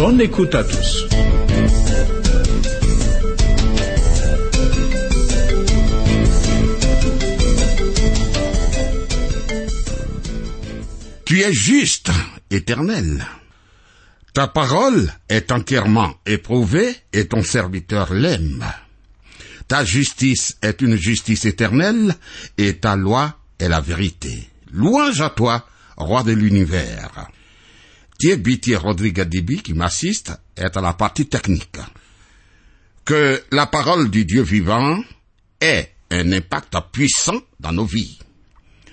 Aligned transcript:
Bonne 0.00 0.22
écoute 0.22 0.54
à 0.54 0.64
tous. 0.64 1.06
Tu 11.26 11.42
es 11.42 11.52
juste, 11.52 12.10
éternel. 12.50 13.26
Ta 14.32 14.48
parole 14.48 15.12
est 15.28 15.52
entièrement 15.52 16.14
éprouvée 16.24 16.96
et 17.12 17.26
ton 17.26 17.42
serviteur 17.42 18.14
l'aime. 18.14 18.64
Ta 19.68 19.84
justice 19.84 20.56
est 20.62 20.80
une 20.80 20.96
justice 20.96 21.44
éternelle 21.44 22.14
et 22.56 22.78
ta 22.78 22.96
loi 22.96 23.36
est 23.58 23.68
la 23.68 23.82
vérité. 23.82 24.48
Louange 24.72 25.20
à 25.20 25.28
toi, 25.28 25.68
roi 25.98 26.22
de 26.22 26.32
l'univers. 26.32 27.28
Thierry 28.20 28.76
Rodrigue 28.76 29.22
Dibi, 29.22 29.62
qui 29.62 29.72
m'assiste, 29.72 30.32
est 30.54 30.76
à 30.76 30.80
la 30.82 30.92
partie 30.92 31.26
technique. 31.26 31.78
Que 33.06 33.42
la 33.50 33.66
parole 33.66 34.10
du 34.10 34.26
Dieu 34.26 34.42
vivant 34.42 35.02
ait 35.58 35.90
un 36.10 36.30
impact 36.32 36.76
puissant 36.92 37.40
dans 37.58 37.72
nos 37.72 37.86
vies. 37.86 38.18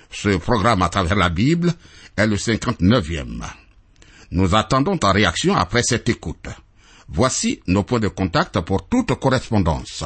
Ce 0.10 0.38
programme 0.38 0.82
à 0.82 0.88
travers 0.88 1.18
la 1.18 1.28
Bible 1.28 1.74
est 2.16 2.26
le 2.26 2.38
59e. 2.38 3.44
Nous 4.32 4.56
attendons 4.56 4.98
ta 4.98 5.12
réaction 5.12 5.56
après 5.56 5.84
cette 5.84 6.08
écoute. 6.08 6.48
Voici 7.10 7.62
nos 7.68 7.84
points 7.84 8.00
de 8.00 8.08
contact 8.08 8.62
pour 8.62 8.88
toute 8.88 9.14
correspondance. 9.20 10.06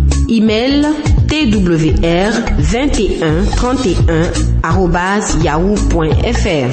Email 0.31 0.87
twr 1.27 2.31
21 2.57 3.45
31 3.57 4.31
yahoo.fr. 5.43 6.71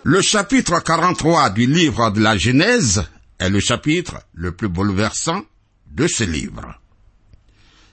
Le 0.03 0.21
chapitre 0.21 0.83
43 0.83 1.51
du 1.51 1.67
livre 1.67 2.11
de 2.11 2.19
la 2.19 2.37
Genèse 2.37 3.05
est 3.39 3.49
le 3.49 3.61
chapitre 3.61 4.17
le 4.33 4.51
plus 4.51 4.67
bouleversant 4.67 5.43
de 5.89 6.05
ce 6.07 6.25
livre. 6.25 6.81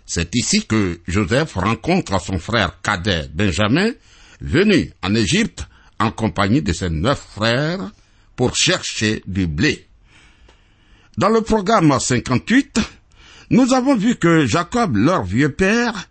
C'est 0.06 0.34
ici 0.34 0.66
que 0.66 1.00
Joseph 1.08 1.54
rencontre 1.54 2.20
son 2.20 2.38
frère 2.38 2.80
cadet 2.82 3.28
Benjamin, 3.32 3.92
venu 4.40 4.92
en 5.02 5.14
Égypte 5.14 5.66
en 5.98 6.10
compagnie 6.10 6.62
de 6.62 6.72
ses 6.72 6.90
neuf 6.90 7.26
frères 7.34 7.90
pour 8.36 8.54
chercher 8.54 9.22
du 9.26 9.46
blé. 9.46 9.86
Dans 11.16 11.28
le 11.28 11.40
programme 11.40 11.98
58, 11.98 12.80
nous 13.50 13.72
avons 13.72 13.96
vu 13.96 14.16
que 14.16 14.46
Jacob, 14.46 14.96
leur 14.96 15.24
vieux 15.24 15.52
père, 15.52 16.08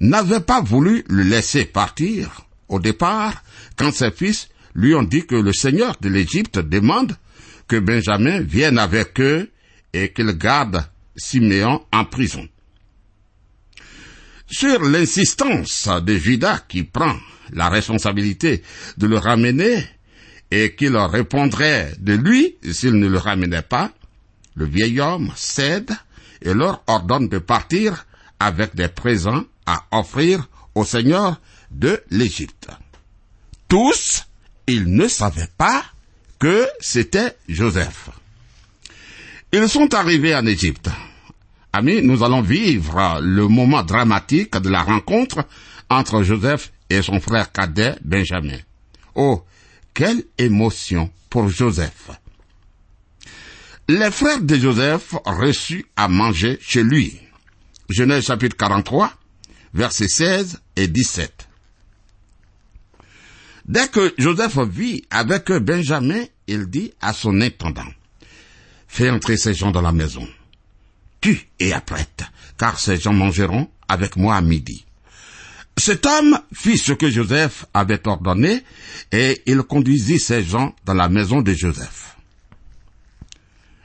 n'avait 0.00 0.40
pas 0.40 0.60
voulu 0.60 1.04
le 1.08 1.22
laisser 1.22 1.64
partir 1.64 2.42
au 2.68 2.78
départ 2.78 3.42
quand 3.76 3.92
ses 3.92 4.10
fils 4.10 4.48
lui 4.74 4.94
ont 4.94 5.02
dit 5.02 5.26
que 5.26 5.36
le 5.36 5.52
Seigneur 5.52 5.96
de 6.00 6.08
l'Égypte 6.08 6.58
demande 6.58 7.16
que 7.68 7.76
Benjamin 7.76 8.40
vienne 8.40 8.78
avec 8.78 9.20
eux 9.20 9.50
et 9.92 10.12
qu'il 10.12 10.32
garde 10.32 10.84
Siméon 11.16 11.82
en 11.92 12.04
prison. 12.04 12.48
Sur 14.56 14.84
l'insistance 14.84 15.88
de 16.02 16.16
Judas 16.16 16.60
qui 16.68 16.84
prend 16.84 17.16
la 17.50 17.68
responsabilité 17.70 18.62
de 18.96 19.08
le 19.08 19.18
ramener 19.18 19.84
et 20.48 20.76
qu'il 20.76 20.96
répondrait 20.96 21.92
de 21.98 22.12
lui 22.12 22.54
s'il 22.70 22.92
ne 22.92 23.08
le 23.08 23.18
ramenait 23.18 23.62
pas, 23.62 23.90
le 24.54 24.66
vieil 24.66 25.00
homme 25.00 25.32
cède 25.34 25.90
et 26.40 26.54
leur 26.54 26.84
ordonne 26.86 27.28
de 27.28 27.38
partir 27.38 28.06
avec 28.38 28.76
des 28.76 28.86
présents 28.86 29.42
à 29.66 29.86
offrir 29.90 30.48
au 30.76 30.84
Seigneur 30.84 31.40
de 31.72 32.00
l'Égypte. 32.12 32.68
Tous, 33.66 34.24
ils 34.68 34.86
ne 34.86 35.08
savaient 35.08 35.50
pas 35.58 35.82
que 36.38 36.68
c'était 36.78 37.36
Joseph. 37.48 38.10
Ils 39.52 39.68
sont 39.68 39.92
arrivés 39.94 40.36
en 40.36 40.46
Égypte. 40.46 40.90
Amis, 41.76 42.02
nous 42.02 42.22
allons 42.22 42.40
vivre 42.40 43.18
le 43.20 43.48
moment 43.48 43.82
dramatique 43.82 44.56
de 44.56 44.68
la 44.68 44.84
rencontre 44.84 45.44
entre 45.90 46.22
Joseph 46.22 46.72
et 46.88 47.02
son 47.02 47.18
frère 47.18 47.50
cadet 47.50 47.96
Benjamin. 48.04 48.58
Oh, 49.16 49.42
quelle 49.92 50.22
émotion 50.38 51.10
pour 51.28 51.48
Joseph. 51.48 52.12
Les 53.88 54.12
frères 54.12 54.40
de 54.40 54.54
Joseph 54.54 55.16
reçus 55.26 55.84
à 55.96 56.06
manger 56.06 56.60
chez 56.62 56.84
lui. 56.84 57.18
Genèse 57.88 58.26
chapitre 58.26 58.56
43, 58.56 59.12
versets 59.74 60.06
16 60.06 60.60
et 60.76 60.86
17. 60.86 61.48
Dès 63.64 63.88
que 63.88 64.14
Joseph 64.16 64.58
vit 64.58 65.04
avec 65.10 65.50
Benjamin, 65.50 66.22
il 66.46 66.66
dit 66.66 66.92
à 67.00 67.12
son 67.12 67.40
intendant, 67.40 67.82
Fais 68.86 69.10
entrer 69.10 69.36
ces 69.36 69.54
gens 69.54 69.72
dans 69.72 69.82
la 69.82 69.90
maison. 69.90 70.24
Et 71.58 71.72
apprête, 71.72 72.24
car 72.58 72.78
ces 72.78 72.98
gens 72.98 73.12
mangeront 73.12 73.70
avec 73.88 74.16
moi 74.16 74.36
à 74.36 74.40
midi. 74.40 74.84
Cet 75.76 76.06
homme 76.06 76.38
fit 76.52 76.78
ce 76.78 76.92
que 76.92 77.10
Joseph 77.10 77.66
avait 77.74 78.06
ordonné, 78.06 78.62
et 79.10 79.42
il 79.46 79.62
conduisit 79.62 80.20
ces 80.20 80.42
gens 80.42 80.74
dans 80.84 80.94
la 80.94 81.08
maison 81.08 81.42
de 81.42 81.52
Joseph. 81.52 82.16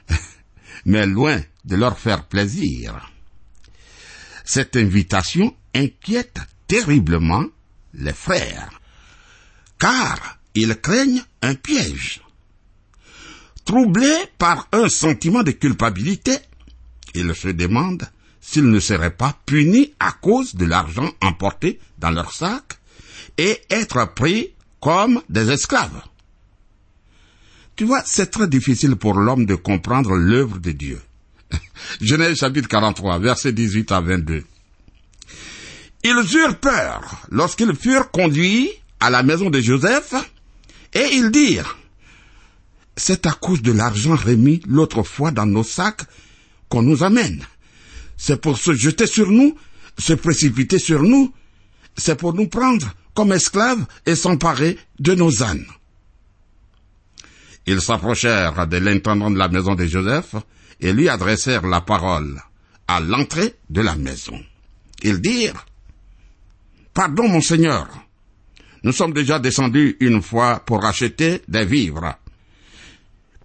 Mais 0.84 1.06
loin 1.06 1.40
de 1.64 1.76
leur 1.76 1.98
faire 1.98 2.26
plaisir, 2.26 3.10
cette 4.44 4.76
invitation 4.76 5.54
inquiète 5.74 6.38
terriblement 6.68 7.44
les 7.94 8.12
frères, 8.12 8.80
car 9.78 10.38
ils 10.54 10.76
craignent 10.76 11.22
un 11.42 11.54
piège. 11.54 12.20
Troublés 13.64 14.24
par 14.38 14.68
un 14.72 14.88
sentiment 14.88 15.42
de 15.42 15.52
culpabilité, 15.52 16.38
ils 17.14 17.34
se 17.34 17.48
demandent 17.48 18.08
s'ils 18.40 18.70
ne 18.70 18.80
seraient 18.80 19.14
pas 19.14 19.36
punis 19.46 19.92
à 20.00 20.12
cause 20.12 20.54
de 20.54 20.64
l'argent 20.64 21.10
emporté 21.20 21.78
dans 21.98 22.10
leur 22.10 22.32
sac 22.32 22.78
et 23.36 23.60
être 23.70 24.14
pris 24.14 24.54
comme 24.80 25.22
des 25.28 25.50
esclaves. 25.50 26.02
Tu 27.76 27.84
vois, 27.84 28.02
c'est 28.04 28.30
très 28.30 28.48
difficile 28.48 28.96
pour 28.96 29.14
l'homme 29.14 29.46
de 29.46 29.54
comprendre 29.54 30.14
l'œuvre 30.14 30.58
de 30.58 30.72
Dieu. 30.72 31.00
Genèse 32.00 32.38
chapitre 32.38 32.68
43, 32.68 33.18
versets 33.18 33.52
18 33.52 33.92
à 33.92 34.00
22. 34.00 34.44
Ils 36.02 36.36
eurent 36.36 36.58
peur 36.58 37.26
lorsqu'ils 37.30 37.74
furent 37.74 38.10
conduits 38.10 38.70
à 39.00 39.10
la 39.10 39.22
maison 39.22 39.50
de 39.50 39.60
Joseph 39.60 40.14
et 40.94 41.08
ils 41.12 41.30
dirent, 41.30 41.78
c'est 42.96 43.26
à 43.26 43.32
cause 43.32 43.62
de 43.62 43.72
l'argent 43.72 44.16
remis 44.16 44.62
l'autre 44.66 45.02
fois 45.02 45.30
dans 45.30 45.46
nos 45.46 45.62
sacs 45.62 46.02
qu'on 46.70 46.82
nous 46.82 47.02
amène. 47.04 47.44
C'est 48.16 48.40
pour 48.40 48.56
se 48.56 48.74
jeter 48.74 49.06
sur 49.06 49.30
nous, 49.30 49.54
se 49.98 50.14
précipiter 50.14 50.78
sur 50.78 51.02
nous 51.02 51.34
c'est 51.96 52.16
pour 52.16 52.34
nous 52.34 52.48
prendre 52.48 52.92
comme 53.14 53.32
esclaves 53.32 53.84
et 54.06 54.14
s'emparer 54.14 54.78
de 54.98 55.14
nos 55.14 55.42
ânes. 55.42 55.66
Ils 57.66 57.80
s'approchèrent 57.80 58.66
de 58.66 58.78
l'intendant 58.78 59.30
de 59.30 59.38
la 59.38 59.48
maison 59.48 59.74
de 59.74 59.86
Joseph 59.86 60.34
et 60.80 60.92
lui 60.92 61.08
adressèrent 61.08 61.66
la 61.66 61.82
parole 61.82 62.40
à 62.88 63.00
l'entrée 63.00 63.54
de 63.68 63.82
la 63.82 63.96
maison. 63.96 64.38
Ils 65.02 65.20
dirent, 65.20 65.66
Pardon, 66.94 67.28
mon 67.28 67.40
Seigneur, 67.40 67.86
nous 68.82 68.92
sommes 68.92 69.12
déjà 69.12 69.38
descendus 69.38 69.96
une 70.00 70.22
fois 70.22 70.60
pour 70.60 70.84
acheter 70.84 71.42
des 71.46 71.64
vivres. 71.64 72.16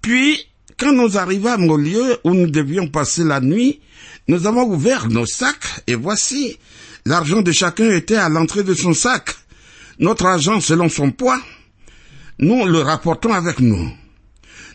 Puis, 0.01 0.47
quand 0.77 0.91
nous 0.91 1.17
arrivâmes 1.17 1.69
au 1.69 1.77
lieu 1.77 2.17
où 2.23 2.33
nous 2.33 2.49
devions 2.49 2.87
passer 2.87 3.23
la 3.23 3.39
nuit, 3.39 3.79
nous 4.27 4.45
avons 4.47 4.63
ouvert 4.63 5.07
nos 5.07 5.25
sacs 5.25 5.83
et 5.87 5.95
voici, 5.95 6.57
l'argent 7.05 7.41
de 7.41 7.51
chacun 7.51 7.89
était 7.91 8.15
à 8.15 8.29
l'entrée 8.29 8.63
de 8.63 8.73
son 8.73 8.93
sac. 8.93 9.35
Notre 9.99 10.25
argent 10.25 10.59
selon 10.59 10.89
son 10.89 11.11
poids, 11.11 11.39
nous 12.39 12.65
le 12.65 12.79
rapportons 12.79 13.33
avec 13.33 13.59
nous. 13.59 13.89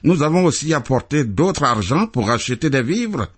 Nous 0.03 0.23
avons 0.23 0.45
aussi 0.45 0.73
apporté 0.73 1.25
d'autres 1.25 1.65
argent 1.65 2.07
pour 2.07 2.31
acheter 2.31 2.71
des 2.71 2.83
vivres. 2.83 3.29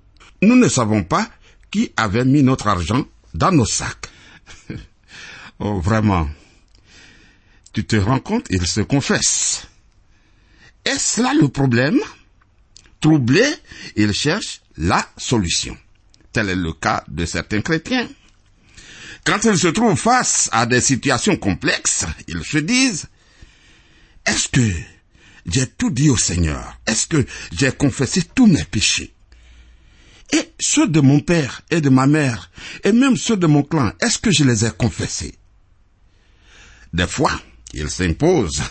Nous 0.43 0.55
ne 0.55 0.69
savons 0.69 1.03
pas 1.03 1.29
qui 1.71 1.93
avait 1.97 2.25
mis 2.25 2.45
notre 2.45 2.69
argent 2.69 3.05
dans 3.35 3.51
nos 3.51 3.67
sacs. 3.67 4.09
oh, 5.59 5.81
vraiment. 5.81 6.29
Tu 7.73 7.85
te 7.85 7.97
rends 7.97 8.21
compte, 8.21 8.47
il 8.51 8.67
se 8.67 8.83
confesse. 8.83 9.67
Est-ce 10.85 11.23
là 11.23 11.33
le 11.35 11.49
problème? 11.49 11.99
Troublé, 13.03 13.45
il 13.97 14.13
cherche 14.13 14.63
la 14.79 15.07
solution. 15.19 15.77
Tel 16.33 16.49
est 16.49 16.55
le 16.55 16.73
cas 16.73 17.05
de 17.09 17.27
certains 17.27 17.61
chrétiens. 17.61 18.09
Quand 19.25 19.45
ils 19.45 19.59
se 19.59 19.69
trouvent 19.69 19.99
face 19.99 20.49
à 20.53 20.67
des 20.67 20.81
situations 20.81 21.37
complexes, 21.37 22.07
ils 22.29 22.45
se 22.45 22.59
disent, 22.59 23.07
est-ce 24.25 24.49
que 24.49 24.71
j'ai 25.47 25.67
tout 25.67 25.91
dit 25.91 26.11
au 26.11 26.17
Seigneur? 26.17 26.79
Est-ce 26.87 27.09
que 27.09 27.27
j'ai 27.53 27.73
confessé 27.73 28.23
tous 28.23 28.47
mes 28.47 28.65
péchés? 28.65 29.13
Et 30.33 30.53
ceux 30.61 30.87
de 30.87 31.01
mon 31.01 31.19
père 31.19 31.63
et 31.71 31.81
de 31.81 31.91
ma 31.91 32.07
mère, 32.07 32.53
et 32.85 32.93
même 32.93 33.17
ceux 33.17 33.37
de 33.37 33.49
mon 33.49 33.65
clan, 33.65 33.93
est-ce 34.01 34.19
que 34.19 34.31
je 34.31 34.45
les 34.45 34.65
ai 34.65 34.71
confessés? 34.71 35.35
Des 36.93 37.09
fois, 37.09 37.39
il 37.75 37.91
s'impose 37.91 38.63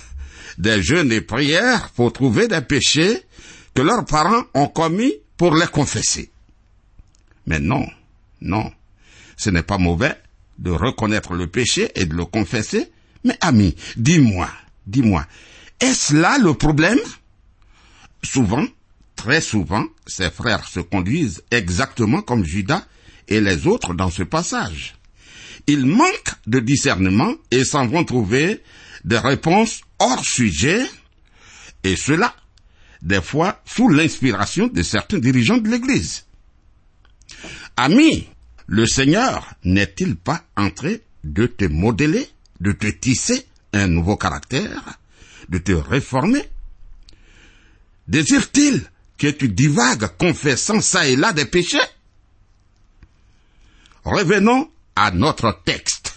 des 0.58 0.82
jeûnes 0.82 1.12
et 1.12 1.22
prières 1.22 1.90
pour 1.90 2.14
trouver 2.14 2.48
des 2.48 2.62
péchés 2.62 3.26
que 3.74 3.82
leurs 3.82 4.06
parents 4.06 4.44
ont 4.54 4.68
commis 4.68 5.14
pour 5.38 5.56
les 5.56 5.68
confesser. 5.68 6.32
Mais 7.46 7.60
non, 7.60 7.86
non, 8.42 8.72
ce 9.38 9.50
n'est 9.50 9.64
pas 9.64 9.78
mauvais 9.78 10.16
de 10.60 10.72
reconnaître 10.72 11.34
le 11.34 11.48
péché 11.48 11.92
et 11.96 12.06
de 12.06 12.14
le 12.14 12.26
confesser. 12.26 12.92
Mais 13.24 13.38
ami, 13.42 13.76
dis-moi, 13.98 14.50
dis-moi, 14.86 15.26
est-ce 15.80 16.14
là 16.16 16.38
le 16.38 16.54
problème? 16.54 17.00
Souvent, 18.24 18.66
très 19.16 19.42
souvent, 19.42 19.86
ces 20.06 20.30
frères 20.30 20.68
se 20.68 20.80
conduisent 20.80 21.44
exactement 21.52 22.22
comme 22.22 22.46
Judas 22.46 22.86
et 23.28 23.42
les 23.42 23.68
autres 23.68 23.94
dans 23.94 24.10
ce 24.10 24.24
passage. 24.24 24.96
Ils 25.68 25.86
manquent 25.86 26.36
de 26.48 26.60
discernement 26.60 27.34
et 27.50 27.64
s'en 27.64 27.88
vont 27.88 28.04
trouver 28.04 28.62
des 29.04 29.18
réponses 29.18 29.82
hors 30.00 30.24
sujet, 30.24 30.84
et 31.84 31.96
cela, 31.96 32.36
des 33.02 33.22
fois, 33.22 33.62
sous 33.66 33.90
l'inspiration 33.90 34.68
de 34.68 34.84
certains 34.84 35.20
dirigeants 35.20 35.58
de 35.58 35.70
l'Église. 35.70 36.26
Ami, 37.78 38.28
le 38.68 38.86
Seigneur 38.86 39.54
n'est-il 39.64 40.16
pas 40.16 40.44
en 40.56 40.70
train 40.70 40.96
de 41.24 41.48
te 41.48 41.66
modeler, 41.66 42.28
de 42.60 42.72
te 42.72 42.88
tisser 42.88 43.46
un 43.74 43.88
nouveau 43.88 44.18
caractère, 44.18 45.00
de 45.50 45.58
te 45.58 45.72
réformer? 45.72 46.44
Désire-t-il 48.08 48.84
que 49.18 49.28
tu 49.28 49.50
divagues 49.50 50.08
confessant 50.18 50.82
ça 50.82 51.08
et 51.08 51.16
là 51.16 51.34
des 51.34 51.46
péchés? 51.46 51.80
Revenons 54.04 54.70
à 54.96 55.12
notre 55.12 55.62
texte. 55.64 56.16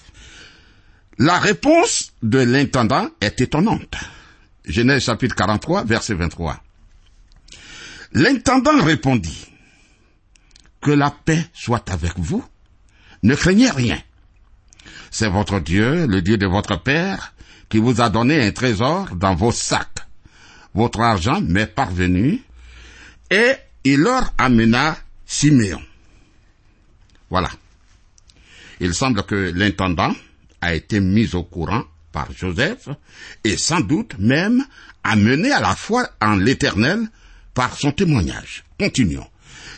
La 1.19 1.39
réponse 1.39 2.13
de 2.23 2.39
l'intendant 2.39 3.09
est 3.21 3.41
étonnante. 3.41 3.95
Genèse 4.65 5.05
chapitre 5.05 5.37
43, 5.37 5.85
verset 5.85 6.15
23. 6.15 6.64
L'intendant 8.15 8.81
répondit, 8.83 9.47
Que 10.81 10.93
la 10.93 11.11
paix 11.11 11.47
soit 11.53 11.91
avec 11.91 12.13
vous. 12.17 12.45
Ne 13.25 13.35
craignez 13.35 13.71
rien. 13.71 14.01
C'est 15.11 15.29
votre 15.29 15.59
Dieu, 15.59 16.07
le 16.07 16.23
Dieu 16.23 16.37
de 16.37 16.47
votre 16.47 16.81
Père, 16.81 17.35
qui 17.69 17.79
vous 17.79 18.01
a 18.01 18.11
donné 18.11 18.41
un 18.47 18.53
trésor 18.53 19.17
dans 19.17 19.35
vos 19.35 19.51
sacs. 19.51 20.07
Votre 20.75 21.01
argent 21.01 21.41
m'est 21.41 21.67
parvenu, 21.67 22.43
et 23.31 23.55
il 23.83 24.01
leur 24.01 24.33
amena 24.39 24.97
Siméon. 25.27 25.83
Voilà. 27.31 27.51
Il 28.81 28.95
semble 28.95 29.25
que 29.25 29.53
l'intendant 29.55 30.15
a 30.61 30.75
été 30.75 31.01
mis 31.01 31.35
au 31.35 31.43
courant 31.43 31.83
par 32.13 32.31
Joseph 32.33 32.89
et 33.43 33.57
sans 33.57 33.81
doute 33.81 34.15
même 34.19 34.65
amené 35.03 35.51
à 35.51 35.61
la 35.61 35.75
foi 35.75 36.09
en 36.21 36.37
l'Éternel 36.37 37.09
par 37.55 37.79
son 37.79 37.93
témoignage. 37.93 38.65
Continuons. 38.79 39.27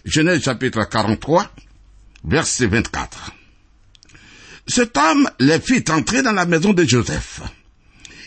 Genèse 0.04 0.42
chapitre 0.42 0.84
43, 0.84 1.50
verset 2.24 2.66
24. 2.66 3.32
Cet 4.66 4.96
homme 4.96 5.28
les 5.38 5.60
fit 5.60 5.84
entrer 5.90 6.22
dans 6.22 6.32
la 6.32 6.46
maison 6.46 6.72
de 6.72 6.84
Joseph. 6.84 7.42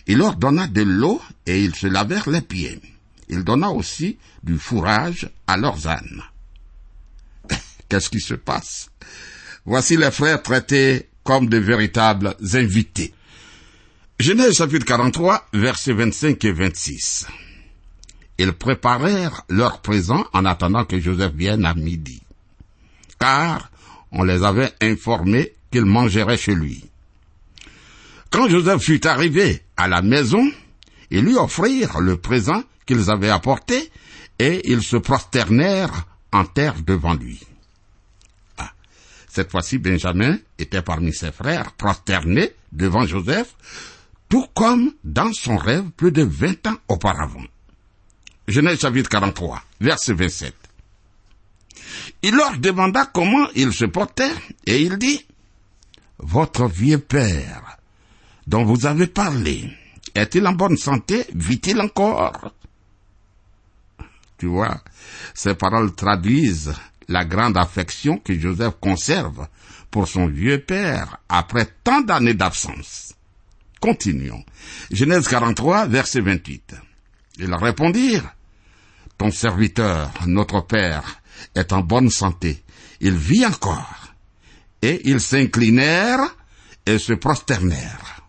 Il 0.07 0.19
leur 0.19 0.35
donna 0.35 0.67
de 0.67 0.81
l'eau 0.81 1.21
et 1.45 1.63
ils 1.63 1.75
se 1.75 1.87
lavèrent 1.87 2.29
les 2.29 2.41
pieds. 2.41 2.79
Il 3.27 3.43
donna 3.43 3.69
aussi 3.69 4.17
du 4.43 4.57
fourrage 4.57 5.29
à 5.47 5.57
leurs 5.57 5.87
ânes. 5.87 6.23
Qu'est-ce 7.89 8.09
qui 8.09 8.21
se 8.21 8.35
passe? 8.35 8.89
Voici 9.65 9.97
les 9.97 10.11
frères 10.11 10.41
traités 10.41 11.09
comme 11.23 11.49
de 11.49 11.57
véritables 11.57 12.35
invités. 12.53 13.13
Genèse 14.19 14.57
chapitre 14.57 14.85
43, 14.85 15.49
versets 15.53 15.93
25 15.93 16.43
et 16.45 16.51
26. 16.51 17.27
Ils 18.39 18.53
préparèrent 18.53 19.43
leur 19.49 19.81
présent 19.81 20.25
en 20.31 20.45
attendant 20.45 20.85
que 20.85 20.97
Joseph 20.97 21.33
vienne 21.33 21.65
à 21.65 21.73
midi, 21.73 22.21
car 23.19 23.69
on 24.13 24.23
les 24.23 24.43
avait 24.43 24.71
informés 24.79 25.55
qu'il 25.69 25.83
mangerait 25.83 26.37
chez 26.37 26.55
lui. 26.55 26.85
Quand 28.31 28.47
Joseph 28.47 28.81
fut 28.81 29.05
arrivé 29.05 29.61
à 29.75 29.89
la 29.89 30.01
maison, 30.01 30.49
ils 31.11 31.25
lui 31.25 31.35
offrirent 31.35 31.99
le 31.99 32.15
présent 32.15 32.63
qu'ils 32.85 33.11
avaient 33.11 33.29
apporté, 33.29 33.91
et 34.39 34.71
ils 34.71 34.83
se 34.83 34.95
prosternèrent 34.95 36.05
en 36.31 36.45
terre 36.45 36.75
devant 36.81 37.15
lui. 37.15 37.41
Ah. 38.57 38.71
Cette 39.27 39.51
fois-ci, 39.51 39.79
Benjamin 39.79 40.37
était 40.57 40.81
parmi 40.81 41.11
ses 41.11 41.33
frères, 41.33 41.73
prosterné 41.73 42.53
devant 42.71 43.05
Joseph, 43.05 43.53
tout 44.29 44.45
comme 44.55 44.93
dans 45.03 45.33
son 45.33 45.57
rêve 45.57 45.89
plus 45.97 46.13
de 46.13 46.23
vingt 46.23 46.65
ans 46.67 46.77
auparavant. 46.87 47.43
Genèse 48.49 48.79
chapitre 48.79 49.09
43, 49.09 49.61
verset 49.79 50.13
27. 50.13 50.55
Il 52.23 52.35
leur 52.35 52.57
demanda 52.57 53.05
comment 53.05 53.47
ils 53.53 53.71
se 53.71 53.85
portaient, 53.85 54.33
et 54.65 54.81
il 54.81 54.97
dit, 54.97 55.23
Votre 56.17 56.67
vieux 56.67 56.97
père, 56.97 57.77
dont 58.47 58.65
vous 58.65 58.87
avez 58.87 59.05
parlé, 59.05 59.69
est-il 60.15 60.47
en 60.47 60.53
bonne 60.53 60.77
santé? 60.77 61.27
Vit-il 61.35 61.79
encore? 61.79 62.51
Tu 64.39 64.47
vois, 64.47 64.81
ces 65.35 65.53
paroles 65.53 65.93
traduisent 65.93 66.73
la 67.07 67.25
grande 67.25 67.55
affection 67.55 68.17
que 68.17 68.37
Joseph 68.37 68.73
conserve 68.81 69.47
pour 69.91 70.07
son 70.07 70.25
vieux 70.25 70.59
père 70.59 71.17
après 71.29 71.67
tant 71.83 72.01
d'années 72.01 72.33
d'absence. 72.33 73.13
Continuons. 73.79 74.43
Genèse 74.91 75.27
43, 75.27 75.85
verset 75.85 76.21
28. 76.21 76.75
Ils 77.37 77.53
répondirent, 77.53 78.33
Ton 79.19 79.31
serviteur, 79.31 80.11
notre 80.27 80.61
père, 80.61 81.21
est 81.53 81.73
en 81.73 81.81
bonne 81.81 82.09
santé. 82.09 82.63
Il 83.01 83.15
vit 83.15 83.45
encore. 83.45 84.15
Et 84.81 85.01
ils 85.09 85.19
s'inclinèrent 85.19 86.35
et 86.85 86.97
se 86.97 87.11
prosternèrent. 87.11 88.23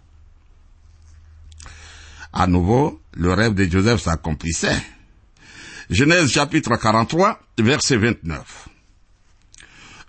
À 2.32 2.48
nouveau, 2.48 3.00
le 3.12 3.32
rêve 3.32 3.54
de 3.54 3.70
Joseph 3.70 4.02
s'accomplissait. 4.02 4.82
Genèse 5.90 6.28
chapitre 6.32 6.76
43, 6.76 7.40
verset 7.58 7.96
29. 7.96 8.68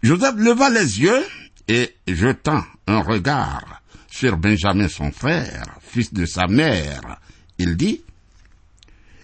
Joseph 0.01 0.35
leva 0.37 0.71
les 0.71 0.99
yeux 0.99 1.23
et 1.67 1.95
jetant 2.07 2.63
un 2.87 3.01
regard 3.01 3.83
sur 4.09 4.35
Benjamin 4.35 4.87
son 4.87 5.11
frère, 5.11 5.77
fils 5.79 6.11
de 6.11 6.25
sa 6.25 6.47
mère, 6.47 7.19
il 7.59 7.77
dit, 7.77 8.01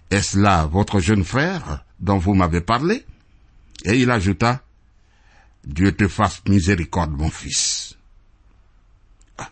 Est-ce 0.10 0.38
là 0.38 0.66
votre 0.66 1.00
jeune 1.00 1.24
frère 1.24 1.84
dont 2.00 2.18
vous 2.18 2.34
m'avez 2.34 2.62
parlé? 2.62 3.06
Et 3.84 4.00
il 4.00 4.10
ajouta, 4.10 4.62
Dieu 5.66 5.92
te 5.92 6.08
fasse 6.08 6.42
miséricorde, 6.48 7.12
mon 7.12 7.30
fils. 7.30 7.96
Ah. 9.38 9.50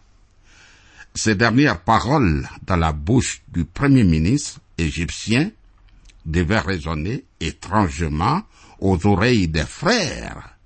ces 1.14 1.36
dernières 1.36 1.82
paroles 1.82 2.48
dans 2.66 2.78
la 2.78 2.94
bouche 2.94 3.42
du 3.50 3.66
premier 3.66 4.04
ministre 4.04 4.60
égyptien 4.78 5.52
devaient 6.26 6.60
résonner 6.60 7.26
étrangement 7.40 8.44
aux 8.80 9.06
oreilles 9.06 9.48
des 9.48 9.66
frères. 9.66 10.58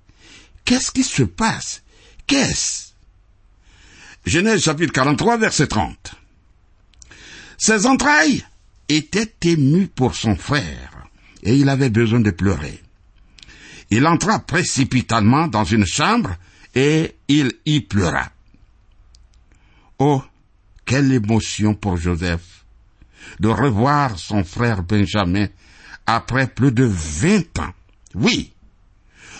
Qu'est-ce 0.64 0.92
qui 0.92 1.04
se 1.04 1.24
passe? 1.24 1.82
Qu'est-ce? 2.26 2.92
Genèse 4.24 4.62
chapitre 4.62 4.92
43 4.92 5.38
verset 5.38 5.66
30. 5.66 6.14
Ses 7.58 7.86
entrailles 7.86 8.44
étaient 8.96 9.32
émues 9.42 9.88
pour 9.88 10.14
son 10.14 10.36
frère 10.36 11.06
et 11.42 11.56
il 11.56 11.68
avait 11.68 11.90
besoin 11.90 12.20
de 12.20 12.30
pleurer. 12.30 12.80
Il 13.90 14.06
entra 14.06 14.40
précipitamment 14.40 15.48
dans 15.48 15.64
une 15.64 15.86
chambre 15.86 16.34
et 16.74 17.16
il 17.28 17.52
y 17.66 17.80
pleura. 17.80 18.30
Oh, 19.98 20.22
quelle 20.84 21.12
émotion 21.12 21.74
pour 21.74 21.96
Joseph 21.96 22.64
de 23.38 23.48
revoir 23.48 24.18
son 24.18 24.44
frère 24.44 24.82
Benjamin 24.82 25.46
après 26.06 26.48
plus 26.48 26.72
de 26.72 26.84
vingt 26.84 27.58
ans. 27.58 27.72
Oui, 28.14 28.52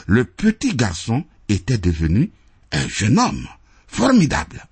le 0.07 0.25
petit 0.25 0.75
garçon 0.75 1.25
était 1.49 1.79
devenu 1.79 2.31
un 2.73 2.87
jeune 2.89 3.19
homme 3.19 3.49
formidable. 3.89 4.67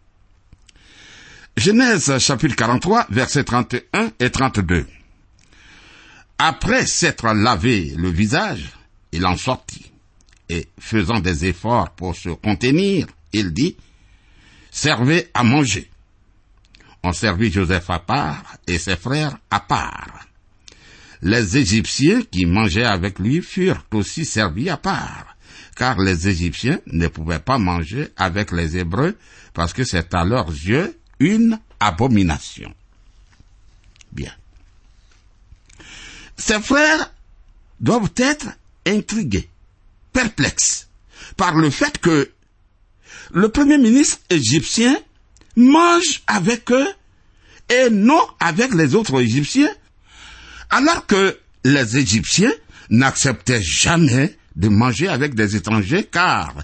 Genèse 1.58 2.18
chapitre 2.18 2.54
43 2.54 3.06
versets 3.10 3.42
31 3.42 4.12
et 4.20 4.30
32. 4.30 4.86
Après 6.38 6.86
s'être 6.86 7.26
lavé 7.34 7.94
le 7.96 8.10
visage, 8.10 8.70
il 9.10 9.26
en 9.26 9.36
sortit, 9.36 9.90
et 10.48 10.68
faisant 10.78 11.18
des 11.18 11.46
efforts 11.46 11.90
pour 11.90 12.14
se 12.14 12.28
contenir, 12.28 13.08
il 13.32 13.52
dit, 13.52 13.76
Servez 14.70 15.30
à 15.34 15.42
manger. 15.42 15.90
On 17.02 17.12
servit 17.12 17.50
Joseph 17.50 17.90
à 17.90 17.98
part 17.98 18.56
et 18.68 18.78
ses 18.78 18.96
frères 18.96 19.36
à 19.50 19.58
part. 19.58 20.26
Les 21.22 21.56
Égyptiens 21.56 22.22
qui 22.22 22.46
mangeaient 22.46 22.84
avec 22.84 23.18
lui 23.18 23.42
furent 23.42 23.84
aussi 23.92 24.24
servis 24.24 24.70
à 24.70 24.76
part, 24.76 25.36
car 25.74 25.98
les 25.98 26.28
Égyptiens 26.28 26.78
ne 26.86 27.08
pouvaient 27.08 27.40
pas 27.40 27.58
manger 27.58 28.10
avec 28.16 28.52
les 28.52 28.78
Hébreux 28.78 29.16
parce 29.54 29.72
que 29.72 29.82
c'est 29.82 30.14
à 30.14 30.24
leurs 30.24 30.50
yeux 30.50 30.94
une 31.20 31.58
abomination. 31.80 32.74
Bien. 34.12 34.32
Ses 36.36 36.60
frères 36.60 37.12
doivent 37.80 38.12
être 38.16 38.46
intrigués, 38.86 39.48
perplexes, 40.12 40.88
par 41.36 41.54
le 41.54 41.70
fait 41.70 41.98
que 41.98 42.30
le 43.32 43.48
premier 43.50 43.78
ministre 43.78 44.18
égyptien 44.30 44.98
mange 45.56 46.22
avec 46.26 46.70
eux 46.70 46.88
et 47.68 47.90
non 47.90 48.20
avec 48.40 48.72
les 48.74 48.94
autres 48.94 49.20
Égyptiens, 49.20 49.70
alors 50.70 51.06
que 51.06 51.38
les 51.64 51.98
Égyptiens 51.98 52.52
n'acceptaient 52.90 53.62
jamais 53.62 54.38
de 54.56 54.68
manger 54.68 55.08
avec 55.08 55.34
des 55.34 55.56
étrangers 55.56 56.04
car 56.04 56.54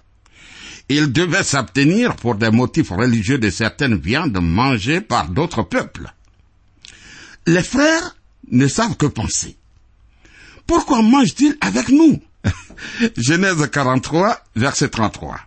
ils 0.89 1.13
devaient 1.13 1.43
s'abstenir 1.43 2.17
pour 2.17 2.35
des 2.35 2.51
motifs 2.51 2.91
religieux 2.91 3.39
de 3.39 3.51
certaines 3.51 3.97
viandes 3.97 4.39
mangées 4.41 5.01
par 5.01 5.29
d'autres 5.29 5.63
peuples. 5.63 6.13
Les 7.47 7.63
frères 7.63 8.17
ne 8.51 8.69
savent 8.69 8.97
que 8.97 9.07
penser. 9.07 9.57
Pourquoi 10.67 11.03
mangent-ils 11.03 11.57
avec 11.61 11.89
nous? 11.89 12.23
Genèse 13.17 13.69
43, 13.71 14.43
verset 14.57 14.89
33. 14.89 15.41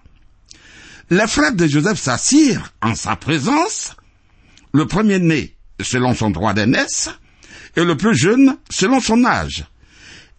Les 1.10 1.27
frères 1.27 1.53
de 1.53 1.67
Joseph 1.67 2.00
s'assirent 2.00 2.74
en 2.82 2.96
sa 2.96 3.15
présence, 3.15 3.96
le 4.74 4.86
premier-né 4.86 5.56
selon 5.82 6.13
son 6.13 6.32
droit 6.32 6.53
d'aînesse, 6.53 7.10
et 7.75 7.84
le 7.84 7.96
plus 7.96 8.17
jeune 8.17 8.58
selon 8.70 9.00
son 9.00 9.24
âge. 9.25 9.65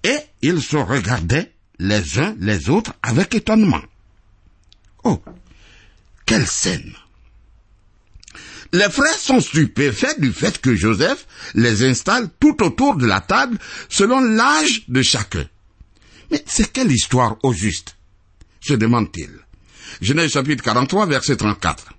Et 0.04 0.18
ils 0.42 0.60
se 0.60 0.76
regardaient 0.76 1.52
les 1.78 2.18
uns 2.18 2.34
les 2.40 2.68
autres 2.68 2.92
avec 3.02 3.34
étonnement. 3.34 3.80
Oh, 5.04 5.22
quelle 6.26 6.46
scène 6.46 6.94
Les 8.72 8.90
frères 8.90 9.18
sont 9.18 9.40
stupéfaits 9.40 10.20
du 10.20 10.32
fait 10.32 10.60
que 10.60 10.74
Joseph 10.74 11.26
les 11.54 11.84
installe 11.84 12.28
tout 12.40 12.62
autour 12.62 12.96
de 12.96 13.06
la 13.06 13.20
table 13.20 13.58
selon 13.88 14.20
l'âge 14.20 14.84
de 14.88 15.02
chacun. 15.02 15.46
Mais 16.30 16.42
c'est 16.46 16.72
quelle 16.72 16.92
histoire 16.92 17.36
au 17.42 17.52
juste 17.52 17.96
se 18.60 18.74
demande-t-il. 18.74 19.30
Genèse 20.00 20.32
chapitre 20.32 20.62
43, 20.62 21.06
verset 21.06 21.36
34. 21.36 21.92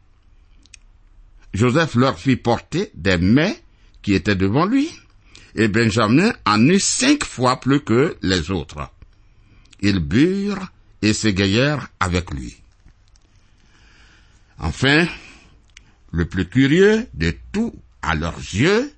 Joseph 1.53 1.96
leur 1.96 2.20
fit 2.20 2.36
porter 2.36 2.91
des 2.94 3.18
mets 3.18 3.60
qui 4.01 4.13
étaient 4.13 4.36
devant 4.36 4.65
lui, 4.65 4.89
et 5.56 5.68
Benjamin 5.68 6.32
en 6.46 6.68
eut 6.68 6.79
cinq 6.79 7.24
fois 7.24 7.60
plus 7.60 7.82
que 7.82 8.15
les 8.22 8.51
autres. 8.51 8.91
Ils 9.82 10.00
burent 10.00 10.72
et 11.01 11.13
s'égayèrent 11.13 11.88
avec 12.00 12.32
lui. 12.32 12.56
Enfin, 14.59 15.07
le 16.11 16.25
plus 16.25 16.47
curieux 16.47 17.07
de 17.13 17.35
tout 17.51 17.73
à 18.01 18.15
leurs 18.15 18.37
yeux 18.37 18.93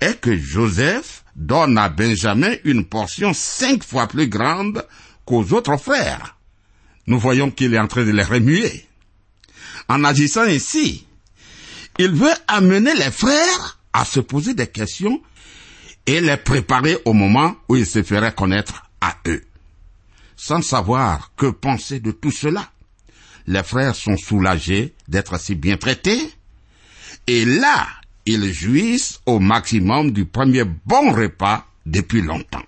est 0.00 0.20
que 0.20 0.36
Joseph 0.36 1.24
donne 1.36 1.76
à 1.78 1.88
Benjamin 1.88 2.54
une 2.64 2.84
portion 2.84 3.32
cinq 3.34 3.84
fois 3.84 4.06
plus 4.06 4.28
grande 4.28 4.86
qu'aux 5.24 5.52
autres 5.52 5.76
frères. 5.76 6.36
Nous 7.06 7.18
voyons 7.18 7.50
qu'il 7.50 7.74
est 7.74 7.78
en 7.78 7.86
train 7.86 8.04
de 8.04 8.10
les 8.10 8.22
remuer. 8.22 8.86
En 9.88 10.04
agissant 10.04 10.42
ainsi, 10.42 11.06
il 11.98 12.12
veut 12.12 12.32
amener 12.48 12.94
les 12.94 13.10
frères 13.10 13.78
à 13.92 14.04
se 14.04 14.20
poser 14.20 14.54
des 14.54 14.68
questions 14.68 15.20
et 16.06 16.20
les 16.20 16.36
préparer 16.36 16.96
au 17.04 17.12
moment 17.12 17.56
où 17.68 17.76
il 17.76 17.86
se 17.86 18.02
ferait 18.02 18.34
connaître 18.34 18.84
à 19.00 19.16
eux. 19.26 19.42
Sans 20.36 20.62
savoir 20.62 21.32
que 21.36 21.46
penser 21.46 22.00
de 22.00 22.12
tout 22.12 22.30
cela, 22.30 22.70
les 23.50 23.64
frères 23.64 23.96
sont 23.96 24.16
soulagés 24.16 24.94
d'être 25.08 25.38
si 25.40 25.56
bien 25.56 25.76
traités, 25.76 26.30
et 27.26 27.44
là, 27.44 27.88
ils 28.24 28.52
jouissent 28.52 29.18
au 29.26 29.40
maximum 29.40 30.12
du 30.12 30.24
premier 30.24 30.62
bon 30.64 31.12
repas 31.12 31.66
depuis 31.84 32.22
longtemps. 32.22 32.62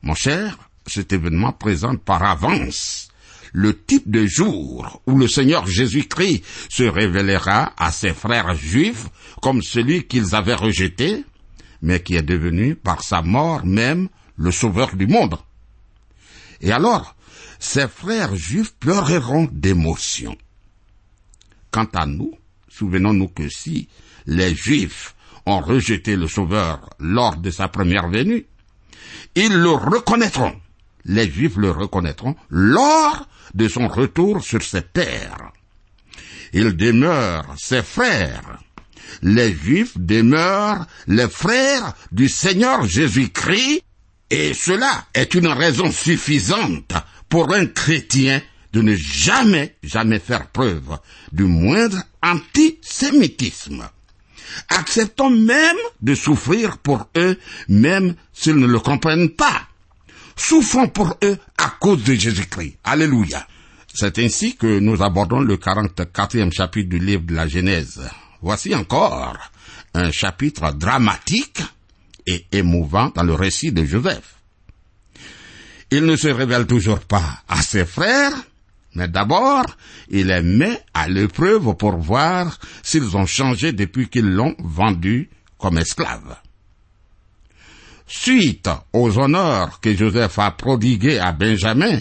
Mon 0.00 0.14
cher, 0.14 0.58
cet 0.86 1.12
événement 1.12 1.52
présente 1.52 2.02
par 2.02 2.22
avance 2.22 3.08
le 3.52 3.78
type 3.78 4.10
de 4.10 4.24
jour 4.24 5.02
où 5.06 5.18
le 5.18 5.28
Seigneur 5.28 5.66
Jésus-Christ 5.66 6.44
se 6.70 6.84
révélera 6.84 7.72
à 7.76 7.92
ses 7.92 8.14
frères 8.14 8.54
juifs 8.54 9.06
comme 9.42 9.62
celui 9.62 10.06
qu'ils 10.06 10.34
avaient 10.34 10.54
rejeté, 10.54 11.24
mais 11.82 12.00
qui 12.02 12.16
est 12.16 12.22
devenu 12.22 12.74
par 12.74 13.02
sa 13.02 13.20
mort 13.20 13.66
même 13.66 14.08
le 14.36 14.50
sauveur 14.50 14.96
du 14.96 15.06
monde. 15.06 15.36
Et 16.62 16.72
alors, 16.72 17.14
ses 17.58 17.88
frères 17.88 18.34
juifs 18.36 18.74
pleureront 18.74 19.48
d'émotion. 19.50 20.36
Quant 21.70 21.88
à 21.94 22.06
nous, 22.06 22.32
souvenons-nous 22.68 23.28
que 23.28 23.48
si 23.48 23.88
les 24.26 24.54
juifs 24.54 25.14
ont 25.46 25.60
rejeté 25.60 26.16
le 26.16 26.28
sauveur 26.28 26.90
lors 26.98 27.36
de 27.36 27.50
sa 27.50 27.68
première 27.68 28.08
venue, 28.08 28.46
ils 29.34 29.54
le 29.54 29.70
reconnaîtront. 29.70 30.56
Les 31.04 31.30
juifs 31.30 31.56
le 31.56 31.70
reconnaîtront 31.70 32.36
lors 32.50 33.28
de 33.54 33.68
son 33.68 33.88
retour 33.88 34.42
sur 34.42 34.62
cette 34.62 34.92
terre. 34.92 35.52
Il 36.52 36.76
demeure 36.76 37.54
ses 37.56 37.82
frères. 37.82 38.58
Les 39.22 39.54
juifs 39.54 39.96
demeurent 39.96 40.86
les 41.06 41.28
frères 41.28 41.94
du 42.12 42.28
Seigneur 42.28 42.84
Jésus-Christ 42.84 43.82
et 44.30 44.52
cela 44.52 45.06
est 45.14 45.34
une 45.34 45.48
raison 45.48 45.90
suffisante 45.90 46.92
pour 47.28 47.54
un 47.54 47.66
chrétien 47.66 48.40
de 48.72 48.82
ne 48.82 48.94
jamais, 48.94 49.76
jamais 49.82 50.18
faire 50.18 50.48
preuve 50.48 50.98
du 51.32 51.44
moindre 51.44 52.02
antisémitisme. 52.22 53.88
Acceptons 54.70 55.30
même 55.30 55.76
de 56.00 56.14
souffrir 56.14 56.78
pour 56.78 57.08
eux, 57.16 57.38
même 57.68 58.14
s'ils 58.32 58.56
ne 58.56 58.66
le 58.66 58.80
comprennent 58.80 59.30
pas. 59.30 59.68
Souffrons 60.36 60.88
pour 60.88 61.16
eux 61.24 61.38
à 61.58 61.70
cause 61.80 62.04
de 62.04 62.14
Jésus-Christ. 62.14 62.78
Alléluia. 62.84 63.46
C'est 63.92 64.18
ainsi 64.18 64.56
que 64.56 64.78
nous 64.78 65.02
abordons 65.02 65.40
le 65.40 65.56
44e 65.56 66.52
chapitre 66.52 66.88
du 66.88 66.98
livre 66.98 67.22
de 67.22 67.34
la 67.34 67.48
Genèse. 67.48 68.00
Voici 68.40 68.74
encore 68.74 69.36
un 69.94 70.12
chapitre 70.12 70.72
dramatique 70.72 71.60
et 72.26 72.46
émouvant 72.52 73.10
dans 73.14 73.24
le 73.24 73.34
récit 73.34 73.72
de 73.72 73.84
Joseph. 73.84 74.37
Il 75.90 76.04
ne 76.04 76.16
se 76.16 76.28
révèle 76.28 76.66
toujours 76.66 77.00
pas 77.00 77.42
à 77.48 77.62
ses 77.62 77.86
frères, 77.86 78.34
mais 78.94 79.08
d'abord, 79.08 79.64
il 80.10 80.26
les 80.26 80.42
met 80.42 80.82
à 80.92 81.08
l'épreuve 81.08 81.74
pour 81.76 81.96
voir 81.96 82.58
s'ils 82.82 83.16
ont 83.16 83.26
changé 83.26 83.72
depuis 83.72 84.08
qu'ils 84.08 84.30
l'ont 84.30 84.54
vendu 84.58 85.30
comme 85.56 85.78
esclave. 85.78 86.36
Suite 88.06 88.68
aux 88.92 89.18
honneurs 89.18 89.80
que 89.80 89.94
Joseph 89.94 90.38
a 90.38 90.50
prodigués 90.50 91.18
à 91.18 91.32
Benjamin, 91.32 92.00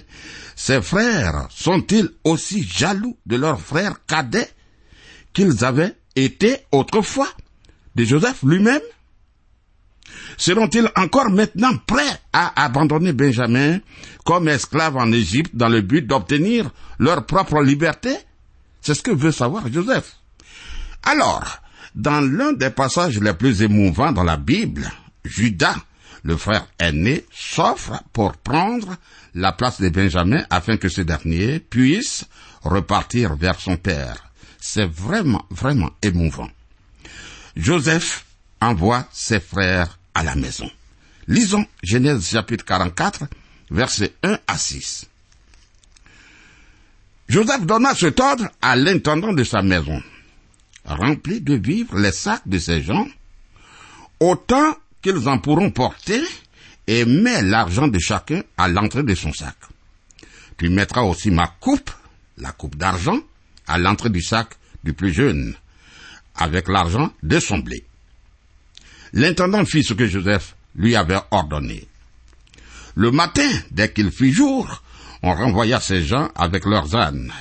ses 0.56 0.82
frères 0.82 1.48
sont-ils 1.50 2.10
aussi 2.24 2.63
jaloux 2.63 3.17
de 3.25 3.36
leur 3.36 3.60
frère 3.60 4.06
cadet 4.06 4.50
qu'ils 5.34 5.63
avaient 5.63 5.96
été 6.15 6.58
autrefois 6.72 7.29
de 7.96 8.03
Joseph 8.03 8.41
lui-même? 8.44 8.82
Seront-ils 10.37 10.89
encore 10.95 11.29
maintenant 11.29 11.75
prêts 11.85 12.19
à 12.33 12.63
abandonner 12.63 13.13
Benjamin 13.13 13.79
comme 14.23 14.47
esclave 14.47 14.97
en 14.97 15.11
Égypte 15.11 15.55
dans 15.55 15.69
le 15.69 15.81
but 15.81 16.05
d'obtenir 16.05 16.69
leur 16.99 17.25
propre 17.25 17.61
liberté? 17.61 18.15
C'est 18.81 18.93
ce 18.93 19.01
que 19.01 19.11
veut 19.11 19.31
savoir 19.31 19.71
Joseph. 19.71 20.17
Alors, 21.03 21.61
dans 21.95 22.21
l'un 22.21 22.53
des 22.53 22.69
passages 22.69 23.19
les 23.19 23.33
plus 23.33 23.63
émouvants 23.63 24.11
dans 24.11 24.23
la 24.23 24.37
Bible, 24.37 24.89
Judas, 25.25 25.75
le 26.23 26.37
frère 26.37 26.67
aîné, 26.79 27.25
s'offre 27.31 28.03
pour 28.13 28.33
prendre 28.33 28.95
la 29.33 29.51
place 29.51 29.81
de 29.81 29.89
Benjamin 29.89 30.43
afin 30.49 30.77
que 30.77 30.89
ce 30.89 31.01
dernier 31.01 31.59
puisse 31.59 32.25
repartir 32.61 33.35
vers 33.35 33.59
son 33.59 33.77
père. 33.77 34.31
C'est 34.59 34.85
vraiment, 34.85 35.45
vraiment 35.49 35.89
émouvant. 36.01 36.49
Joseph 37.55 38.26
envoie 38.67 39.07
ses 39.12 39.39
frères 39.39 39.97
à 40.13 40.24
la 40.24 40.36
maison. 40.36 40.69
Lisons 41.27 41.65
Genèse 41.83 42.27
chapitre 42.27 42.65
44, 42.65 43.25
versets 43.71 44.13
1 44.24 44.39
à 44.47 44.57
6. 44.57 45.07
Joseph 47.29 47.65
donna 47.65 47.93
cet 47.95 48.19
ordre 48.19 48.50
à 48.62 48.75
l'intendant 48.75 49.33
de 49.33 49.43
sa 49.43 49.62
maison. 49.62 50.01
Remplis 50.86 51.41
de 51.41 51.55
vivres 51.55 51.97
les 51.97 52.12
sacs 52.12 52.47
de 52.47 52.59
ces 52.59 52.81
gens, 52.81 53.07
autant 54.19 54.77
qu'ils 55.01 55.27
en 55.27 55.38
pourront 55.38 55.71
porter, 55.71 56.21
et 56.88 57.03
mets 57.03 57.41
l'argent 57.41 57.89
de 57.89 58.00
chacun 58.00 58.41
à 58.57 58.69
l'entrée 58.69 59.03
de 59.03 59.13
son 59.13 59.33
sac. 59.33 59.57
Tu 60.57 60.69
mettras 60.69 61.01
aussi 61.01 61.29
ma 61.29 61.47
coupe, 61.59 61.91
la 62.38 62.51
coupe 62.51 62.77
d'argent, 62.77 63.19
à 63.67 63.77
l'entrée 63.77 64.09
du 64.09 64.21
sac 64.21 64.55
du 64.86 64.93
plus 64.93 65.13
jeune, 65.13 65.55
avec 66.36 66.69
l'argent 66.69 67.12
de 67.24 67.39
son 67.39 67.59
blé. 67.59 67.83
L'intendant 69.13 69.65
fit 69.65 69.83
ce 69.83 69.93
que 69.93 70.07
Joseph 70.07 70.55
lui 70.75 70.95
avait 70.95 71.19
ordonné. 71.31 71.87
Le 72.95 73.11
matin, 73.11 73.49
dès 73.71 73.91
qu'il 73.91 74.11
fit 74.11 74.31
jour, 74.31 74.83
on 75.23 75.33
renvoya 75.33 75.79
ces 75.79 76.03
gens 76.03 76.29
avec 76.35 76.65
leurs 76.65 76.95
ânes. 76.95 77.31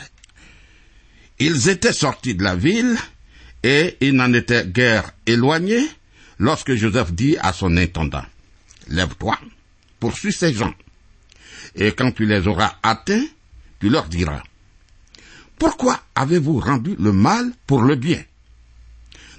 Ils 1.38 1.68
étaient 1.68 1.92
sortis 1.92 2.34
de 2.34 2.42
la 2.42 2.56
ville, 2.56 2.96
et 3.62 3.96
ils 4.00 4.14
n'en 4.14 4.32
étaient 4.32 4.66
guère 4.66 5.12
éloignés, 5.26 5.86
lorsque 6.38 6.74
Joseph 6.74 7.12
dit 7.12 7.36
à 7.40 7.52
son 7.52 7.76
intendant, 7.76 8.24
Lève-toi, 8.88 9.38
poursuis 9.98 10.32
ces 10.32 10.54
gens, 10.54 10.74
et 11.74 11.92
quand 11.92 12.12
tu 12.12 12.26
les 12.26 12.46
auras 12.46 12.76
atteints, 12.82 13.26
tu 13.80 13.90
leur 13.90 14.06
diras, 14.06 14.42
Pourquoi 15.58 16.00
avez-vous 16.14 16.60
rendu 16.60 16.96
le 16.98 17.12
mal 17.12 17.50
pour 17.66 17.82
le 17.82 17.96
bien? 17.96 18.22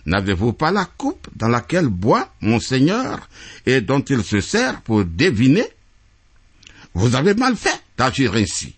N'avez-vous 0.08 0.54
pas 0.54 0.72
la 0.72 0.86
coupe 0.86 1.28
dans 1.36 1.50
laquelle 1.50 1.90
boit 1.90 2.34
mon 2.40 2.62
Seigneur 2.62 3.28
et 3.66 3.82
dont 3.82 4.00
il 4.00 4.24
se 4.24 4.40
sert 4.40 4.80
pour 4.82 5.04
deviner? 5.04 5.68
Vous 6.94 7.14
avez 7.14 7.34
mal 7.34 7.58
fait 7.58 7.84
d'agir 7.98 8.34
ainsi. 8.34 8.74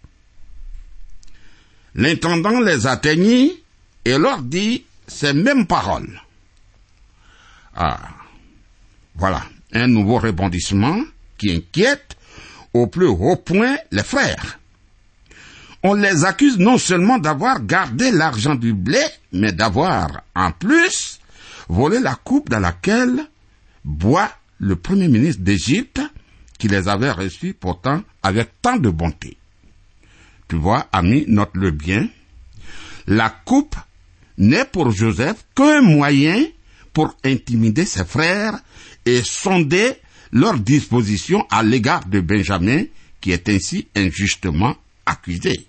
L'intendant 1.93 2.59
les 2.59 2.87
atteignit 2.87 3.63
et 4.05 4.17
leur 4.17 4.41
dit 4.41 4.85
ces 5.07 5.33
mêmes 5.33 5.67
paroles. 5.67 6.19
Ah, 7.75 7.99
voilà, 9.13 9.43
un 9.71 9.85
nouveau 9.85 10.17
rebondissement 10.17 10.99
qui 11.37 11.51
inquiète 11.51 12.17
au 12.73 12.87
plus 12.87 13.05
haut 13.05 13.35
point 13.35 13.77
les 13.91 14.03
frères. 14.03 14.59
On 15.83 15.93
les 15.93 16.25
accuse 16.25 16.57
non 16.57 16.79
seulement 16.79 17.19
d'avoir 17.19 17.63
gardé 17.63 18.11
l'argent 18.11 18.55
du 18.55 18.73
blé, 18.73 18.99
mais 19.31 19.51
d'avoir, 19.51 20.23
en 20.35 20.51
plus, 20.51 21.18
volé 21.69 21.99
la 21.99 22.15
coupe 22.15 22.49
dans 22.49 22.59
laquelle 22.59 23.25
boit 23.85 24.31
le 24.57 24.75
premier 24.75 25.07
ministre 25.07 25.43
d'Égypte, 25.43 26.01
qui 26.57 26.67
les 26.67 26.89
avait 26.89 27.11
reçus 27.11 27.53
pourtant 27.53 28.03
avec 28.21 28.49
tant 28.61 28.75
de 28.75 28.89
bonté. 28.89 29.37
Tu 30.49 30.57
vois, 30.57 30.87
ami, 30.91 31.23
note-le 31.27 31.71
bien, 31.71 32.09
la 33.07 33.29
coupe 33.29 33.77
n'est 34.37 34.65
pour 34.65 34.91
Joseph 34.91 35.45
qu'un 35.55 35.81
moyen 35.81 36.43
pour 36.91 37.15
intimider 37.23 37.85
ses 37.85 38.03
frères 38.03 38.59
et 39.05 39.21
sonder 39.23 39.93
leur 40.31 40.59
disposition 40.59 41.45
à 41.49 41.63
l'égard 41.63 42.05
de 42.05 42.19
Benjamin, 42.19 42.83
qui 43.21 43.31
est 43.31 43.47
ainsi 43.47 43.87
injustement 43.95 44.75
accusé. 45.05 45.67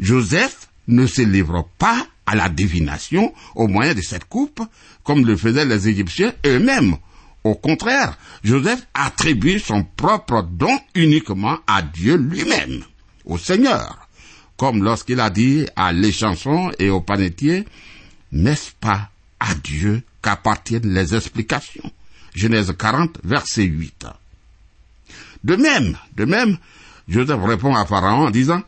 Joseph 0.00 0.68
ne 0.88 1.06
se 1.06 1.22
livre 1.22 1.68
pas 1.78 2.06
à 2.28 2.34
la 2.34 2.50
divination 2.50 3.32
au 3.54 3.68
moyen 3.68 3.94
de 3.94 4.02
cette 4.02 4.26
coupe, 4.26 4.60
comme 5.02 5.24
le 5.24 5.34
faisaient 5.36 5.64
les 5.64 5.88
Égyptiens 5.88 6.34
eux-mêmes. 6.44 6.96
Au 7.42 7.54
contraire, 7.54 8.18
Joseph 8.44 8.86
attribue 8.92 9.58
son 9.58 9.82
propre 9.82 10.42
don 10.42 10.78
uniquement 10.94 11.56
à 11.66 11.80
Dieu 11.80 12.16
lui-même, 12.16 12.84
au 13.24 13.38
Seigneur, 13.38 14.08
comme 14.58 14.84
lorsqu'il 14.84 15.20
a 15.20 15.30
dit 15.30 15.66
à 15.74 15.92
l'échanson 15.92 16.70
et 16.78 16.90
au 16.90 17.00
panetier, 17.00 17.64
n'est-ce 18.30 18.72
pas 18.78 19.08
à 19.40 19.54
Dieu 19.54 20.02
qu'appartiennent 20.20 20.92
les 20.92 21.14
explications? 21.14 21.90
Genèse 22.34 22.74
40, 22.78 23.20
verset 23.24 23.62
8. 23.62 24.06
De 25.44 25.56
même, 25.56 25.96
de 26.14 26.26
même, 26.26 26.58
Joseph 27.08 27.40
répond 27.42 27.74
à 27.74 27.86
Pharaon 27.86 28.26
en 28.26 28.30
disant, 28.30 28.60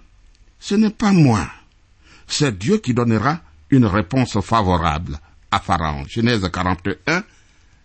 ce 0.61 0.77
n'est 0.77 0.89
pas 0.89 1.13
moi, 1.13 1.47
c'est 2.27 2.57
Dieu 2.57 2.79
qui 2.79 2.95
donnera 2.95 3.41
une 3.71 3.87
réponse 3.87 4.41
favorable 4.41 5.19
à 5.51 5.61
Pharaon. 5.61 6.05
Genèse 6.09 6.49
41, 6.53 7.25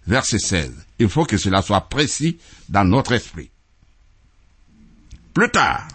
verset 0.08 0.40
16. 0.40 0.72
Il 1.00 1.10
faut 1.10 1.26
que 1.26 1.38
cela 1.38 1.62
soit 1.62 1.90
précis 1.90 2.38
dans 2.70 2.86
notre 2.86 3.14
esprit. 3.14 3.50
Plus 5.34 5.50
tard, 5.50 5.88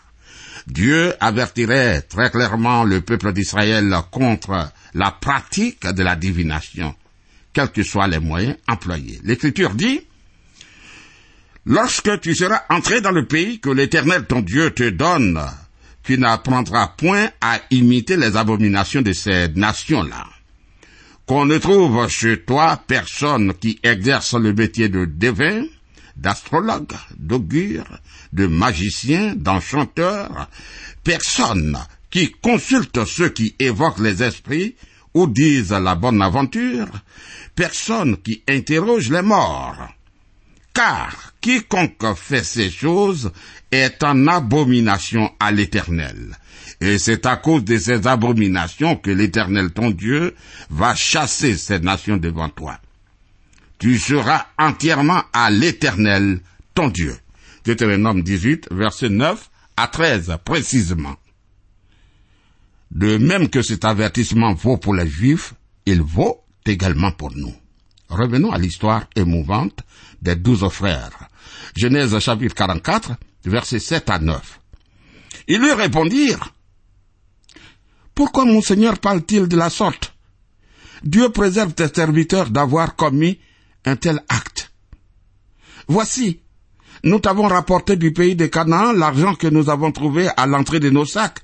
Dieu 0.67 1.15
avertirait 1.21 2.03
très 2.03 2.31
clairement 2.31 2.85
le 2.85 3.01
peuple 3.01 3.33
d'Israël 3.33 3.95
contre 4.11 4.71
la 4.95 5.11
pratique 5.11 5.87
de 5.87 6.03
la 6.03 6.17
divination, 6.17 6.95
quels 7.53 7.71
que 7.71 7.83
soient 7.83 8.09
les 8.09 8.19
moyens 8.19 8.57
employés. 8.69 9.21
L'Écriture 9.25 9.75
dit, 9.75 10.03
Lorsque 11.67 12.21
tu 12.21 12.35
seras 12.35 12.63
entré 12.71 13.01
dans 13.01 13.11
le 13.11 13.27
pays 13.27 13.61
que 13.61 13.69
l'Éternel 13.71 14.25
ton 14.25 14.41
Dieu 14.41 14.71
te 14.71 14.89
donne, 14.89 15.41
tu 16.03 16.19
n'apprendras 16.19 16.89
point 16.97 17.31
à 17.41 17.61
imiter 17.71 18.17
les 18.17 18.37
abominations 18.37 19.03
de 19.03 19.13
ces 19.13 19.49
nations-là. 19.49 20.27
Qu'on 21.27 21.47
ne 21.47 21.59
trouve 21.59 22.09
chez 22.09 22.43
toi 22.43 22.83
personne 22.87 23.55
qui 23.55 23.79
exerce 23.83 24.35
le 24.35 24.53
métier 24.53 24.89
de 24.89 25.05
devin, 25.05 25.65
d'astrologue, 26.17 26.93
d'augure, 27.17 27.87
de 28.33 28.47
magicien, 28.47 29.35
d'enchanteur, 29.37 30.49
personne 31.05 31.79
qui 32.11 32.33
consulte 32.33 33.05
ceux 33.05 33.29
qui 33.29 33.55
évoquent 33.59 34.01
les 34.01 34.23
esprits 34.23 34.75
ou 35.15 35.27
disent 35.27 35.71
la 35.71 35.95
bonne 35.95 36.23
aventure, 36.23 36.89
personne 37.55 38.17
qui 38.19 38.43
interroge 38.49 39.11
les 39.11 39.23
morts. 39.23 39.89
Car 40.73 41.33
quiconque 41.41 42.15
fait 42.17 42.45
ces 42.45 42.71
choses 42.71 43.33
est 43.71 44.03
en 44.03 44.27
abomination 44.27 45.33
à 45.41 45.51
l'Éternel. 45.51 46.37
Et 46.81 46.99
c'est 46.99 47.27
à 47.27 47.37
cause 47.37 47.65
de 47.65 47.77
ces 47.77 48.07
abominations 48.07 48.97
que 48.97 49.11
l'Éternel 49.11 49.73
ton 49.73 49.91
Dieu 49.91 50.35
va 50.71 50.95
chasser 50.95 51.57
ces 51.57 51.81
nations 51.81 52.17
devant 52.17 52.49
toi. 52.49 52.79
Tu 53.79 53.99
seras 53.99 54.47
entièrement 54.59 55.23
à 55.33 55.51
l'Éternel 55.51 56.41
ton 56.75 56.89
Dieu. 56.89 57.17
Deutéronome 57.65 58.23
18, 58.23 58.69
verset 58.71 59.09
9 59.09 59.51
à 59.77 59.89
13 59.89 60.37
précisément. 60.45 61.17
De 62.91 63.19
même 63.19 63.49
que 63.49 63.63
cet 63.63 63.85
avertissement 63.85 64.55
vaut 64.55 64.77
pour 64.77 64.95
les 64.95 65.09
Juifs, 65.09 65.55
il 65.87 66.03
vaut 66.03 66.41
également 66.67 67.13
pour 67.13 67.33
nous. 67.33 67.55
Revenons 68.09 68.51
à 68.51 68.59
l'histoire 68.59 69.07
émouvante 69.15 69.81
des 70.23 70.37
douze 70.37 70.69
frères. 70.69 71.29
Genèse 71.77 72.19
chapitre 72.19 72.55
44, 72.55 73.13
versets 73.45 73.79
7 73.79 74.11
à 74.11 74.19
9. 74.19 74.61
Ils 75.49 75.61
lui 75.61 75.73
répondirent, 75.73 76.55
Pourquoi 78.15 78.45
mon 78.45 78.61
Seigneur 78.61 78.99
parle-t-il 78.99 79.49
de 79.49 79.57
la 79.57 79.71
sorte? 79.71 80.15
Dieu 81.03 81.31
préserve 81.31 81.73
tes 81.73 81.89
serviteurs 81.89 82.51
d'avoir 82.51 82.95
commis 82.97 83.39
un 83.85 83.97
tel 83.97 84.23
acte. 84.29 84.73
Voici, 85.89 86.41
nous 87.03 87.19
t'avons 87.19 87.49
rapporté 87.49 87.97
du 87.97 88.13
pays 88.13 88.37
de 88.37 88.47
Canaan 88.47 88.93
l'argent 88.93 89.35
que 89.35 89.47
nous 89.47 89.71
avons 89.71 89.91
trouvé 89.91 90.29
à 90.37 90.47
l'entrée 90.47 90.81
de 90.81 90.91
nos 90.91 91.07
sacs. 91.07 91.41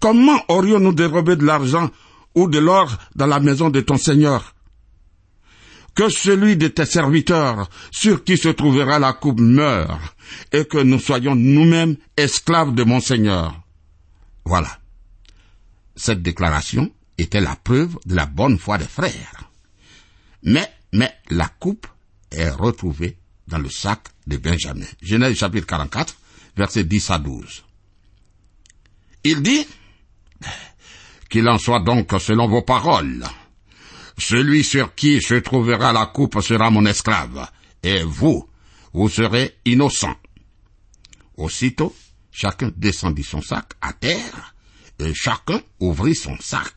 Comment 0.00 0.40
aurions-nous 0.48 0.92
dérobé 0.92 1.36
de 1.36 1.44
l'argent 1.44 1.90
ou 2.34 2.48
de 2.48 2.58
l'or 2.58 2.98
dans 3.16 3.26
la 3.26 3.40
maison 3.40 3.70
de 3.70 3.80
ton 3.80 3.96
Seigneur? 3.96 4.54
Que 5.98 6.10
celui 6.10 6.56
de 6.56 6.68
tes 6.68 6.86
serviteurs 6.86 7.68
sur 7.90 8.22
qui 8.22 8.36
se 8.36 8.50
trouvera 8.50 9.00
la 9.00 9.14
coupe 9.14 9.40
meure, 9.40 10.14
et 10.52 10.64
que 10.64 10.78
nous 10.78 11.00
soyons 11.00 11.34
nous-mêmes 11.34 11.96
esclaves 12.16 12.72
de 12.72 12.84
mon 12.84 13.00
Seigneur. 13.00 13.60
Voilà. 14.44 14.78
Cette 15.96 16.22
déclaration 16.22 16.88
était 17.18 17.40
la 17.40 17.56
preuve 17.56 17.98
de 18.06 18.14
la 18.14 18.26
bonne 18.26 18.60
foi 18.60 18.78
des 18.78 18.86
frères. 18.86 19.50
Mais, 20.44 20.72
mais 20.92 21.12
la 21.30 21.48
coupe 21.48 21.88
est 22.30 22.50
retrouvée 22.50 23.16
dans 23.48 23.58
le 23.58 23.68
sac 23.68 24.02
de 24.28 24.36
Benjamin. 24.36 24.86
Genèse 25.02 25.36
chapitre 25.36 25.66
44, 25.66 26.14
versets 26.56 26.84
10 26.84 27.10
à 27.10 27.18
12. 27.18 27.64
Il 29.24 29.42
dit, 29.42 29.66
qu'il 31.28 31.48
en 31.48 31.58
soit 31.58 31.80
donc 31.80 32.14
selon 32.20 32.46
vos 32.46 32.62
paroles. 32.62 33.24
Celui 34.18 34.64
sur 34.64 34.96
qui 34.96 35.22
se 35.22 35.34
trouvera 35.34 35.92
la 35.92 36.06
coupe 36.06 36.40
sera 36.40 36.70
mon 36.70 36.84
esclave, 36.86 37.48
et 37.84 38.02
vous, 38.02 38.48
vous 38.92 39.08
serez 39.08 39.58
innocent. 39.64 40.16
Aussitôt, 41.36 41.94
chacun 42.32 42.72
descendit 42.76 43.22
son 43.22 43.40
sac 43.40 43.74
à 43.80 43.92
terre, 43.92 44.56
et 44.98 45.14
chacun 45.14 45.62
ouvrit 45.78 46.16
son 46.16 46.36
sac. 46.40 46.74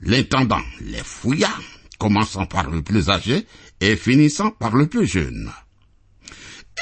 L'intendant 0.00 0.62
les 0.80 1.04
fouilla, 1.04 1.52
commençant 1.98 2.46
par 2.46 2.70
le 2.70 2.80
plus 2.80 3.10
âgé 3.10 3.46
et 3.78 3.96
finissant 3.96 4.50
par 4.50 4.74
le 4.74 4.86
plus 4.86 5.06
jeune. 5.06 5.52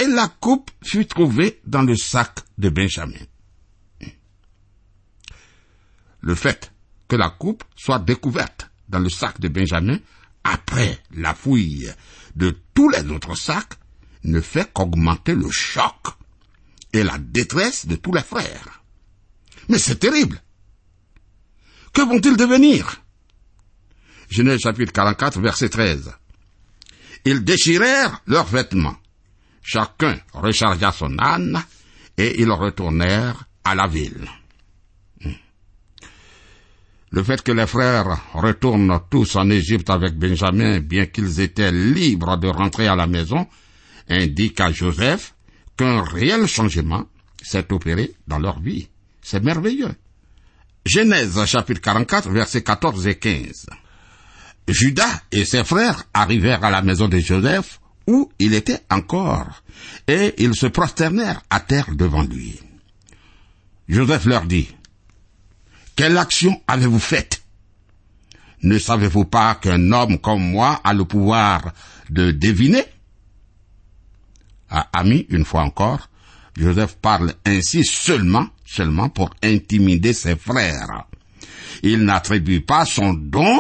Et 0.01 0.07
la 0.07 0.29
coupe 0.29 0.71
fut 0.85 1.07
trouvée 1.07 1.61
dans 1.67 1.83
le 1.83 1.97
sac 1.97 2.39
de 2.59 2.69
Benjamin. 2.69 3.19
Le 6.21 6.35
fait 6.37 6.73
que 7.09 7.17
la 7.17 7.31
coupe 7.31 7.65
soit 7.75 7.99
découverte 7.99 8.68
dans 8.89 8.99
le 8.99 9.09
sac 9.09 9.41
de 9.41 9.49
Benjamin 9.49 9.99
après 10.45 10.99
la 11.15 11.35
fouille 11.35 11.91
de 12.37 12.57
tous 12.75 12.89
les 12.89 13.09
autres 13.11 13.37
sacs 13.37 13.75
ne 14.25 14.41
fait 14.41 14.73
qu'augmenter 14.73 15.35
le 15.35 15.51
choc 15.51 15.95
et 16.93 17.03
la 17.03 17.19
détresse 17.19 17.87
de 17.87 17.97
tous 17.97 18.13
les 18.13 18.23
frères. 18.23 18.83
Mais 19.69 19.79
c'est 19.79 19.97
terrible. 19.97 20.41
Que 21.93 22.03
vont-ils 22.03 22.37
devenir? 22.37 23.03
Genèse 24.31 24.61
chapitre 24.61 24.93
44, 24.93 25.41
verset 25.41 25.69
13. 25.69 26.13
Ils 27.25 27.45
déchirèrent 27.45 28.23
leurs 28.27 28.47
vêtements. 28.47 28.97
Chacun 29.63 30.19
rechargea 30.33 30.93
son 30.93 31.19
âne 31.19 31.63
et 32.17 32.41
ils 32.41 32.51
retournèrent 32.51 33.45
à 33.65 33.75
la 33.75 33.87
ville. 33.87 34.29
Le 37.11 37.23
fait 37.23 37.43
que 37.43 37.53
les 37.53 37.67
frères 37.67 38.21
retournent 38.35 39.01
tous 39.11 39.37
en 39.37 39.49
Égypte 39.51 39.89
avec 39.89 40.19
Benjamin, 40.19 40.81
bien 40.81 41.07
qu'ils 41.07 41.41
étaient 41.41 41.73
libres 41.73 42.37
de 42.37 42.49
rentrer 42.49 42.87
à 42.87 42.97
la 42.97 43.07
maison, 43.07 43.47
indique 44.09 44.61
à 44.61 44.71
Joseph 44.73 45.35
qu'un 45.77 46.03
réel 46.03 46.47
changement 46.47 47.07
s'est 47.43 47.73
opéré 47.73 48.13
dans 48.27 48.39
leur 48.39 48.61
vie. 48.61 48.89
C'est 49.23 49.43
merveilleux. 49.43 49.95
Genèse 50.85 51.45
chapitre 51.47 51.81
44 51.81 52.31
versets 52.31 52.63
14 52.63 53.07
et 53.07 53.17
15. 53.17 53.67
Judas 54.69 55.23
et 55.33 55.45
ses 55.45 55.65
frères 55.65 56.05
arrivèrent 56.13 56.65
à 56.65 56.71
la 56.71 56.83
maison 56.83 57.09
de 57.09 57.19
Joseph 57.19 57.81
où 58.07 58.31
il 58.39 58.55
était 58.55 58.81
encore, 58.91 59.63
et 60.07 60.35
ils 60.39 60.55
se 60.55 60.67
prosternèrent 60.67 61.43
à 61.51 61.61
terre 61.61 61.95
devant 61.95 62.23
lui. 62.23 62.59
Joseph 63.87 64.25
leur 64.25 64.45
dit, 64.45 64.69
Quelle 65.99 66.17
action 66.17 66.63
avez-vous 66.69 67.01
faite? 67.01 67.43
Ne 68.63 68.79
savez-vous 68.79 69.25
pas 69.25 69.57
qu'un 69.57 69.91
homme 69.91 70.21
comme 70.21 70.49
moi 70.49 70.81
a 70.85 70.95
le 70.95 71.05
pouvoir 71.05 71.73
de 72.09 72.31
deviner? 72.31 72.85
À 74.71 74.87
Ami, 74.93 75.27
une 75.29 75.45
fois 75.45 75.63
encore, 75.63 76.09
Joseph 76.57 76.99
parle 77.03 77.35
ainsi 77.45 77.85
seulement, 77.85 78.47
seulement 78.65 79.09
pour 79.09 79.31
intimider 79.43 80.13
ses 80.13 80.37
frères. 80.37 81.07
Il 81.83 82.05
n'attribue 82.05 82.61
pas 82.61 82.85
son 82.85 83.15
don 83.15 83.59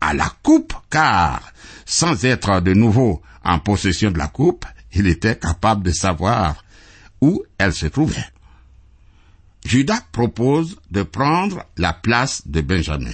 à 0.00 0.14
la 0.14 0.32
coupe, 0.42 0.72
car, 0.88 1.42
sans 1.84 2.24
être 2.24 2.60
de 2.60 2.72
nouveau 2.72 3.20
en 3.44 3.58
possession 3.58 4.10
de 4.10 4.16
la 4.16 4.28
coupe, 4.28 4.64
il 4.94 5.06
était 5.08 5.38
capable 5.38 5.82
de 5.82 5.92
savoir 5.92 6.64
où 7.20 7.44
elle 7.58 7.74
se 7.74 7.84
trouvait. 7.84 8.24
Judas 9.66 10.00
propose 10.12 10.76
de 10.92 11.02
prendre 11.02 11.64
la 11.76 11.92
place 11.92 12.46
de 12.46 12.60
Benjamin. 12.60 13.12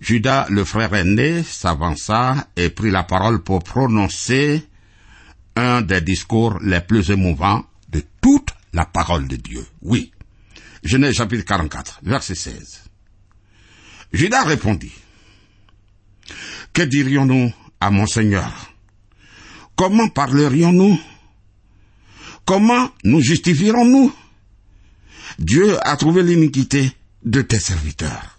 Judas, 0.00 0.46
le 0.48 0.64
frère 0.64 0.94
aîné, 0.94 1.42
s'avança 1.42 2.48
et 2.56 2.70
prit 2.70 2.90
la 2.90 3.02
parole 3.02 3.42
pour 3.42 3.62
prononcer 3.62 4.66
un 5.54 5.82
des 5.82 6.00
discours 6.00 6.58
les 6.62 6.80
plus 6.80 7.10
émouvants 7.10 7.66
de 7.90 8.02
toute 8.22 8.48
la 8.72 8.86
parole 8.86 9.28
de 9.28 9.36
Dieu. 9.36 9.66
Oui. 9.82 10.12
Genèse 10.82 11.16
chapitre 11.16 11.44
44, 11.44 12.00
verset 12.02 12.34
16. 12.34 12.84
Judas 14.14 14.44
répondit, 14.44 14.94
Que 16.72 16.82
dirions-nous 16.82 17.52
à 17.80 17.90
mon 17.90 18.06
Seigneur? 18.06 18.50
Comment 19.74 20.08
parlerions-nous? 20.08 20.98
Comment 22.46 22.90
nous 23.04 23.20
justifierons-nous? 23.20 24.14
Dieu 25.38 25.76
a 25.86 25.96
trouvé 25.96 26.22
l'iniquité 26.22 26.92
de 27.24 27.42
tes 27.42 27.58
serviteurs. 27.58 28.38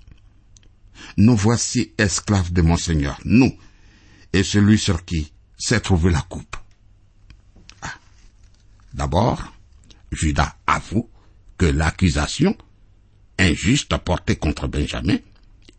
Nous 1.18 1.36
voici 1.36 1.94
esclaves 1.98 2.52
de 2.52 2.62
mon 2.62 2.78
Seigneur, 2.78 3.20
nous, 3.24 3.56
et 4.34 4.44
celui 4.44 4.78
sur 4.78 5.06
qui 5.06 5.32
s'est 5.58 5.80
trouvée 5.80 6.12
la 6.12 6.22
coupe. 6.22 6.56
Ah. 7.82 7.94
D'abord, 8.94 9.54
Judas 10.12 10.56
avoue 10.66 11.10
que 11.58 11.66
l'accusation 11.66 12.56
injuste 13.40 13.96
portée 13.98 14.36
contre 14.36 14.68
Benjamin 14.68 15.18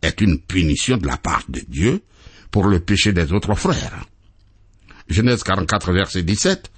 est 0.01 0.21
une 0.21 0.39
punition 0.39 0.97
de 0.97 1.07
la 1.07 1.17
part 1.17 1.43
de 1.49 1.61
Dieu 1.67 2.03
pour 2.51 2.67
le 2.67 2.79
péché 2.79 3.11
des 3.11 3.33
autres 3.33 3.55
frères. 3.55 4.05
Genèse 5.09 5.43
44, 5.43 5.91
verset 5.91 6.23
17. 6.23 6.71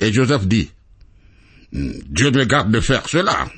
Et 0.00 0.12
Joseph 0.12 0.46
dit, 0.46 0.70
Dieu 1.72 2.30
me 2.30 2.44
garde 2.44 2.70
de 2.70 2.80
faire 2.80 3.08
cela. 3.08 3.48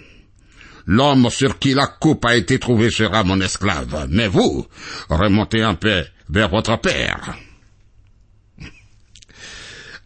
L'homme 0.86 1.28
sur 1.30 1.58
qui 1.58 1.74
la 1.74 1.86
coupe 1.86 2.24
a 2.24 2.36
été 2.36 2.58
trouvée 2.58 2.90
sera 2.90 3.24
mon 3.24 3.40
esclave, 3.40 4.06
mais 4.10 4.28
vous, 4.28 4.66
remontez 5.08 5.64
en 5.64 5.74
paix 5.74 6.06
vers 6.28 6.50
votre 6.50 6.78
père. 6.80 7.36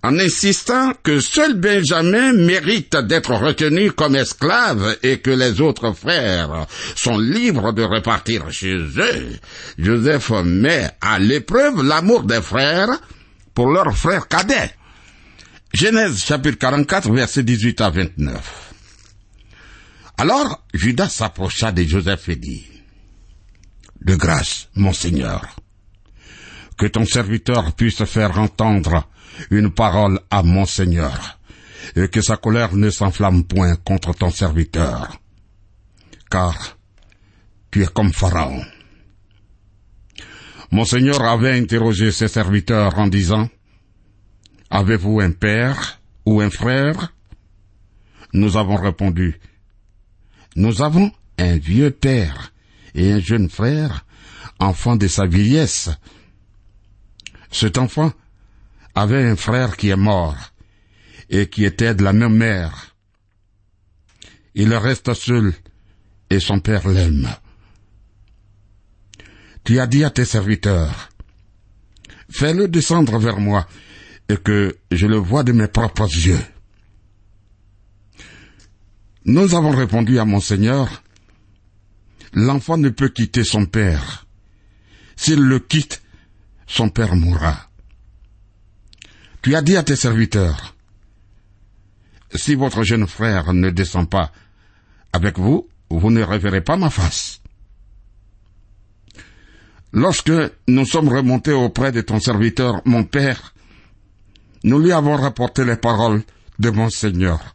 En 0.05 0.17
insistant 0.21 0.93
que 1.03 1.19
seul 1.19 1.55
Benjamin 1.55 2.33
mérite 2.33 2.97
d'être 2.97 3.35
retenu 3.35 3.91
comme 3.91 4.15
esclave 4.15 4.97
et 5.03 5.19
que 5.19 5.33
les 5.33 5.61
autres 5.61 5.93
frères 5.93 6.67
sont 6.95 7.19
libres 7.19 7.73
de 7.73 7.83
repartir 7.83 8.49
chez 8.53 8.77
eux, 8.77 9.39
Joseph 9.77 10.31
met 10.45 10.89
à 11.01 11.19
l'épreuve 11.19 11.83
l'amour 11.83 12.23
des 12.23 12.41
frères 12.41 13.01
pour 13.55 13.73
leur 13.73 13.93
frère 13.97 14.29
cadet. 14.29 14.71
Genèse 15.75 16.25
chapitre 16.25 16.59
44 16.59 17.13
verset 17.13 17.43
18 17.43 17.81
à 17.83 17.91
29. 17.91 18.73
Alors 20.17 20.65
Judas 20.73 21.11
s'approcha 21.11 21.73
de 21.73 21.83
Joseph 21.83 22.31
et 22.31 22.37
dit, 22.37 22.65
De 24.01 24.17
grâce, 24.17 24.71
mon 24.75 24.95
Seigneur, 24.95 25.57
que 26.79 26.87
ton 26.87 27.05
serviteur 27.05 27.75
puisse 27.75 28.03
faire 28.05 28.39
entendre 28.39 29.07
une 29.51 29.71
parole 29.71 30.19
à 30.31 30.43
mon 30.43 30.65
Seigneur, 30.65 31.39
et 31.95 32.09
que 32.09 32.23
sa 32.23 32.39
colère 32.39 32.75
ne 32.75 32.89
s'enflamme 32.89 33.45
point 33.45 33.77
contre 33.77 34.15
ton 34.15 34.31
serviteur, 34.31 35.21
car 36.31 36.79
tu 37.71 37.83
es 37.83 37.89
comme 37.89 38.13
Pharaon. 38.13 38.65
Mon 40.71 40.87
Seigneur 40.87 41.23
avait 41.23 41.59
interrogé 41.59 42.11
ses 42.11 42.29
serviteurs 42.29 42.99
en 42.99 43.07
disant, 43.07 43.49
Avez-vous 44.71 45.21
un 45.21 45.33
père 45.33 46.01
ou 46.27 46.41
un 46.41 46.51
frère? 46.51 47.15
Nous 48.35 48.57
avons 48.57 48.77
répondu, 48.77 49.41
Nous 50.57 50.83
avons 50.83 51.11
un 51.39 51.57
vieux 51.57 51.91
père 51.91 52.53
et 52.95 53.13
un 53.13 53.21
jeune 53.21 53.49
frère, 53.49 54.05
enfant 54.59 54.97
de 54.97 55.09
sa 55.09 55.25
vieillesse. 55.27 55.89
Cet 57.51 57.79
enfant 57.79 58.13
avait 58.95 59.25
un 59.25 59.37
frère 59.37 59.77
qui 59.77 59.89
est 59.89 59.97
mort 59.97 60.37
et 61.31 61.49
qui 61.49 61.65
était 61.65 61.95
de 61.95 62.05
la 62.05 62.13
même 62.13 62.37
mère. 62.37 62.95
Il 64.55 64.75
reste 64.75 65.15
seul 65.15 65.55
et 66.29 66.41
son 66.41 66.61
père 66.61 66.87
l'aime. 66.89 67.29
Tu 69.65 69.79
as 69.81 69.87
dit 69.87 70.05
à 70.05 70.11
tes 70.11 70.25
serviteurs, 70.25 71.11
fais-le 72.31 72.69
descendre 72.69 73.19
vers 73.19 73.39
moi 73.39 73.67
et 74.29 74.37
que 74.37 74.77
je 74.91 75.07
le 75.07 75.17
vois 75.17 75.43
de 75.43 75.53
mes 75.53 75.69
propres 75.69 76.05
yeux. 76.05 76.41
Nous 79.25 79.55
avons 79.55 79.71
répondu 79.71 80.19
à 80.19 80.25
mon 80.25 80.41
Seigneur, 80.41 81.03
l'enfant 82.33 82.77
ne 82.77 82.89
peut 82.89 83.09
quitter 83.09 83.45
son 83.45 83.67
père. 83.67 84.27
S'il 85.17 85.41
le 85.41 85.59
quitte, 85.59 86.03
son 86.67 86.89
père 86.89 87.15
mourra. 87.17 87.69
Tu 89.43 89.55
as 89.55 89.63
dit 89.63 89.77
à 89.77 89.83
tes 89.83 89.97
serviteurs, 89.97 90.75
si 92.35 92.55
votre 92.55 92.83
jeune 92.83 93.07
frère 93.07 93.53
ne 93.53 93.71
descend 93.71 94.09
pas 94.09 94.33
avec 95.13 95.39
vous, 95.39 95.69
vous 95.91 96.11
ne 96.11 96.23
reverrez 96.23 96.61
pas 96.61 96.77
ma 96.77 96.91
face. 96.91 97.41
Lorsque 99.93 100.33
nous 100.69 100.85
sommes 100.85 101.09
remontés 101.09 101.53
auprès 101.53 101.93
de 101.93 102.03
ton 102.03 102.21
serviteur, 102.21 102.83
mon 102.85 103.05
Père, 103.05 103.55
nous 104.65 104.79
lui 104.79 104.93
avons 104.93 105.17
rapporté 105.17 105.65
les 105.65 105.77
paroles 105.77 106.23
de 106.59 106.71
mon 106.71 106.91
Seigneur. 106.91 107.55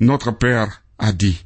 Notre 0.00 0.32
Père 0.32 0.82
a 0.98 1.12
dit, 1.12 1.44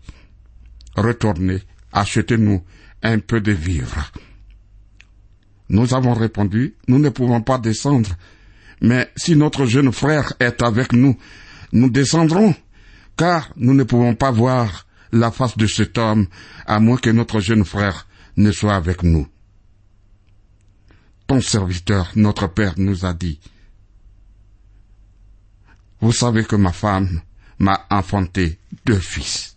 retournez, 0.97 1.63
achetez-nous 1.93 2.63
un 3.03 3.19
peu 3.19 3.41
de 3.41 3.53
vivres. 3.53 4.11
Nous 5.69 5.95
avons 5.95 6.15
répondu, 6.15 6.75
nous 6.89 6.99
ne 6.99 7.11
pouvons 7.11 7.43
pas 7.43 7.59
descendre, 7.59 8.11
mais 8.81 9.09
si 9.17 9.37
notre 9.37 9.67
jeune 9.67 9.93
frère 9.93 10.33
est 10.41 10.63
avec 10.63 10.93
nous, 10.93 11.17
nous 11.73 11.91
descendrons, 11.91 12.55
car 13.17 13.51
nous 13.57 13.75
ne 13.75 13.85
pouvons 13.85 14.15
pas 14.15 14.31
voir 14.31 14.87
la 15.13 15.31
face 15.31 15.57
de 15.57 15.67
cet 15.67 15.99
homme, 15.99 16.27
à 16.67 16.81
moins 16.81 16.97
que 16.97 17.11
notre 17.11 17.41
jeune 17.41 17.65
frère 17.65 18.07
ne 18.37 18.51
soit 18.51 18.75
avec 18.75 19.03
nous. 19.03 19.27
Ton 21.27 21.41
serviteur, 21.41 22.11
notre 22.17 22.49
Père, 22.49 22.75
nous 22.77 23.05
a 23.05 23.13
dit, 23.13 23.39
Vous 26.01 26.13
savez 26.13 26.45
que 26.45 26.57
ma 26.57 26.73
femme 26.73 27.21
m'a 27.59 27.87
enfanté 27.91 28.59
deux 28.87 28.99
fils. 28.99 29.57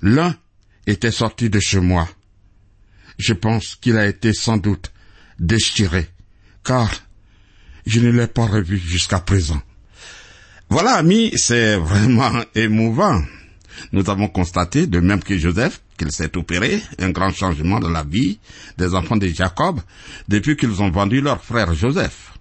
L'un 0.00 0.36
était 0.86 1.10
sorti 1.10 1.50
de 1.50 1.58
chez 1.58 1.80
moi. 1.80 2.08
Je 3.18 3.32
pense 3.32 3.74
qu'il 3.74 3.96
a 3.96 4.06
été 4.06 4.32
sans 4.32 4.56
doute 4.56 4.92
déchiré, 5.40 6.08
car 6.64 6.90
je 7.86 8.00
ne 8.00 8.10
l'ai 8.10 8.28
pas 8.28 8.46
revu 8.46 8.78
jusqu'à 8.78 9.18
présent. 9.18 9.60
Voilà, 10.70 10.94
amis, 10.94 11.32
c'est 11.36 11.76
vraiment 11.76 12.32
émouvant. 12.54 13.22
Nous 13.92 14.08
avons 14.08 14.28
constaté, 14.28 14.86
de 14.86 15.00
même 15.00 15.22
que 15.22 15.36
Joseph, 15.38 15.80
qu'il 15.96 16.12
s'est 16.12 16.36
opéré 16.36 16.80
un 16.98 17.10
grand 17.10 17.32
changement 17.32 17.80
dans 17.80 17.90
la 17.90 18.04
vie 18.04 18.38
des 18.76 18.94
enfants 18.94 19.16
de 19.16 19.26
Jacob 19.28 19.80
depuis 20.28 20.56
qu'ils 20.56 20.80
ont 20.82 20.90
vendu 20.90 21.20
leur 21.20 21.42
frère 21.42 21.74
Joseph. 21.74 22.37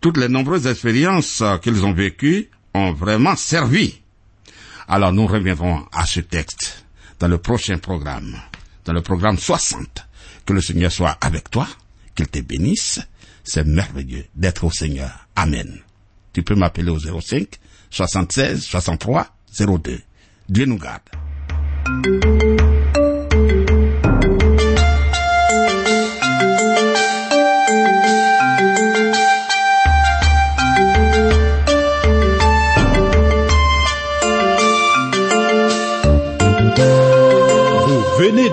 Toutes 0.00 0.16
les 0.16 0.28
nombreuses 0.28 0.66
expériences 0.66 1.42
qu'ils 1.62 1.84
ont 1.84 1.92
vécues 1.92 2.48
ont 2.74 2.92
vraiment 2.92 3.36
servi. 3.36 4.00
Alors 4.88 5.12
nous 5.12 5.26
reviendrons 5.26 5.86
à 5.92 6.06
ce 6.06 6.20
texte 6.20 6.84
dans 7.18 7.28
le 7.28 7.38
prochain 7.38 7.78
programme, 7.78 8.34
dans 8.84 8.92
le 8.92 9.02
programme 9.02 9.38
60. 9.38 10.06
Que 10.46 10.52
le 10.54 10.62
Seigneur 10.62 10.90
soit 10.90 11.16
avec 11.20 11.50
toi, 11.50 11.68
qu'il 12.14 12.28
te 12.28 12.40
bénisse. 12.40 13.00
C'est 13.44 13.66
merveilleux 13.66 14.24
d'être 14.34 14.64
au 14.64 14.70
Seigneur. 14.70 15.26
Amen. 15.36 15.80
Tu 16.32 16.42
peux 16.42 16.54
m'appeler 16.54 16.90
au 16.90 16.98
05 16.98 17.48
76 17.90 18.62
63 18.64 19.26
02. 19.58 20.00
Dieu 20.48 20.64
nous 20.64 20.78
garde. 20.78 21.02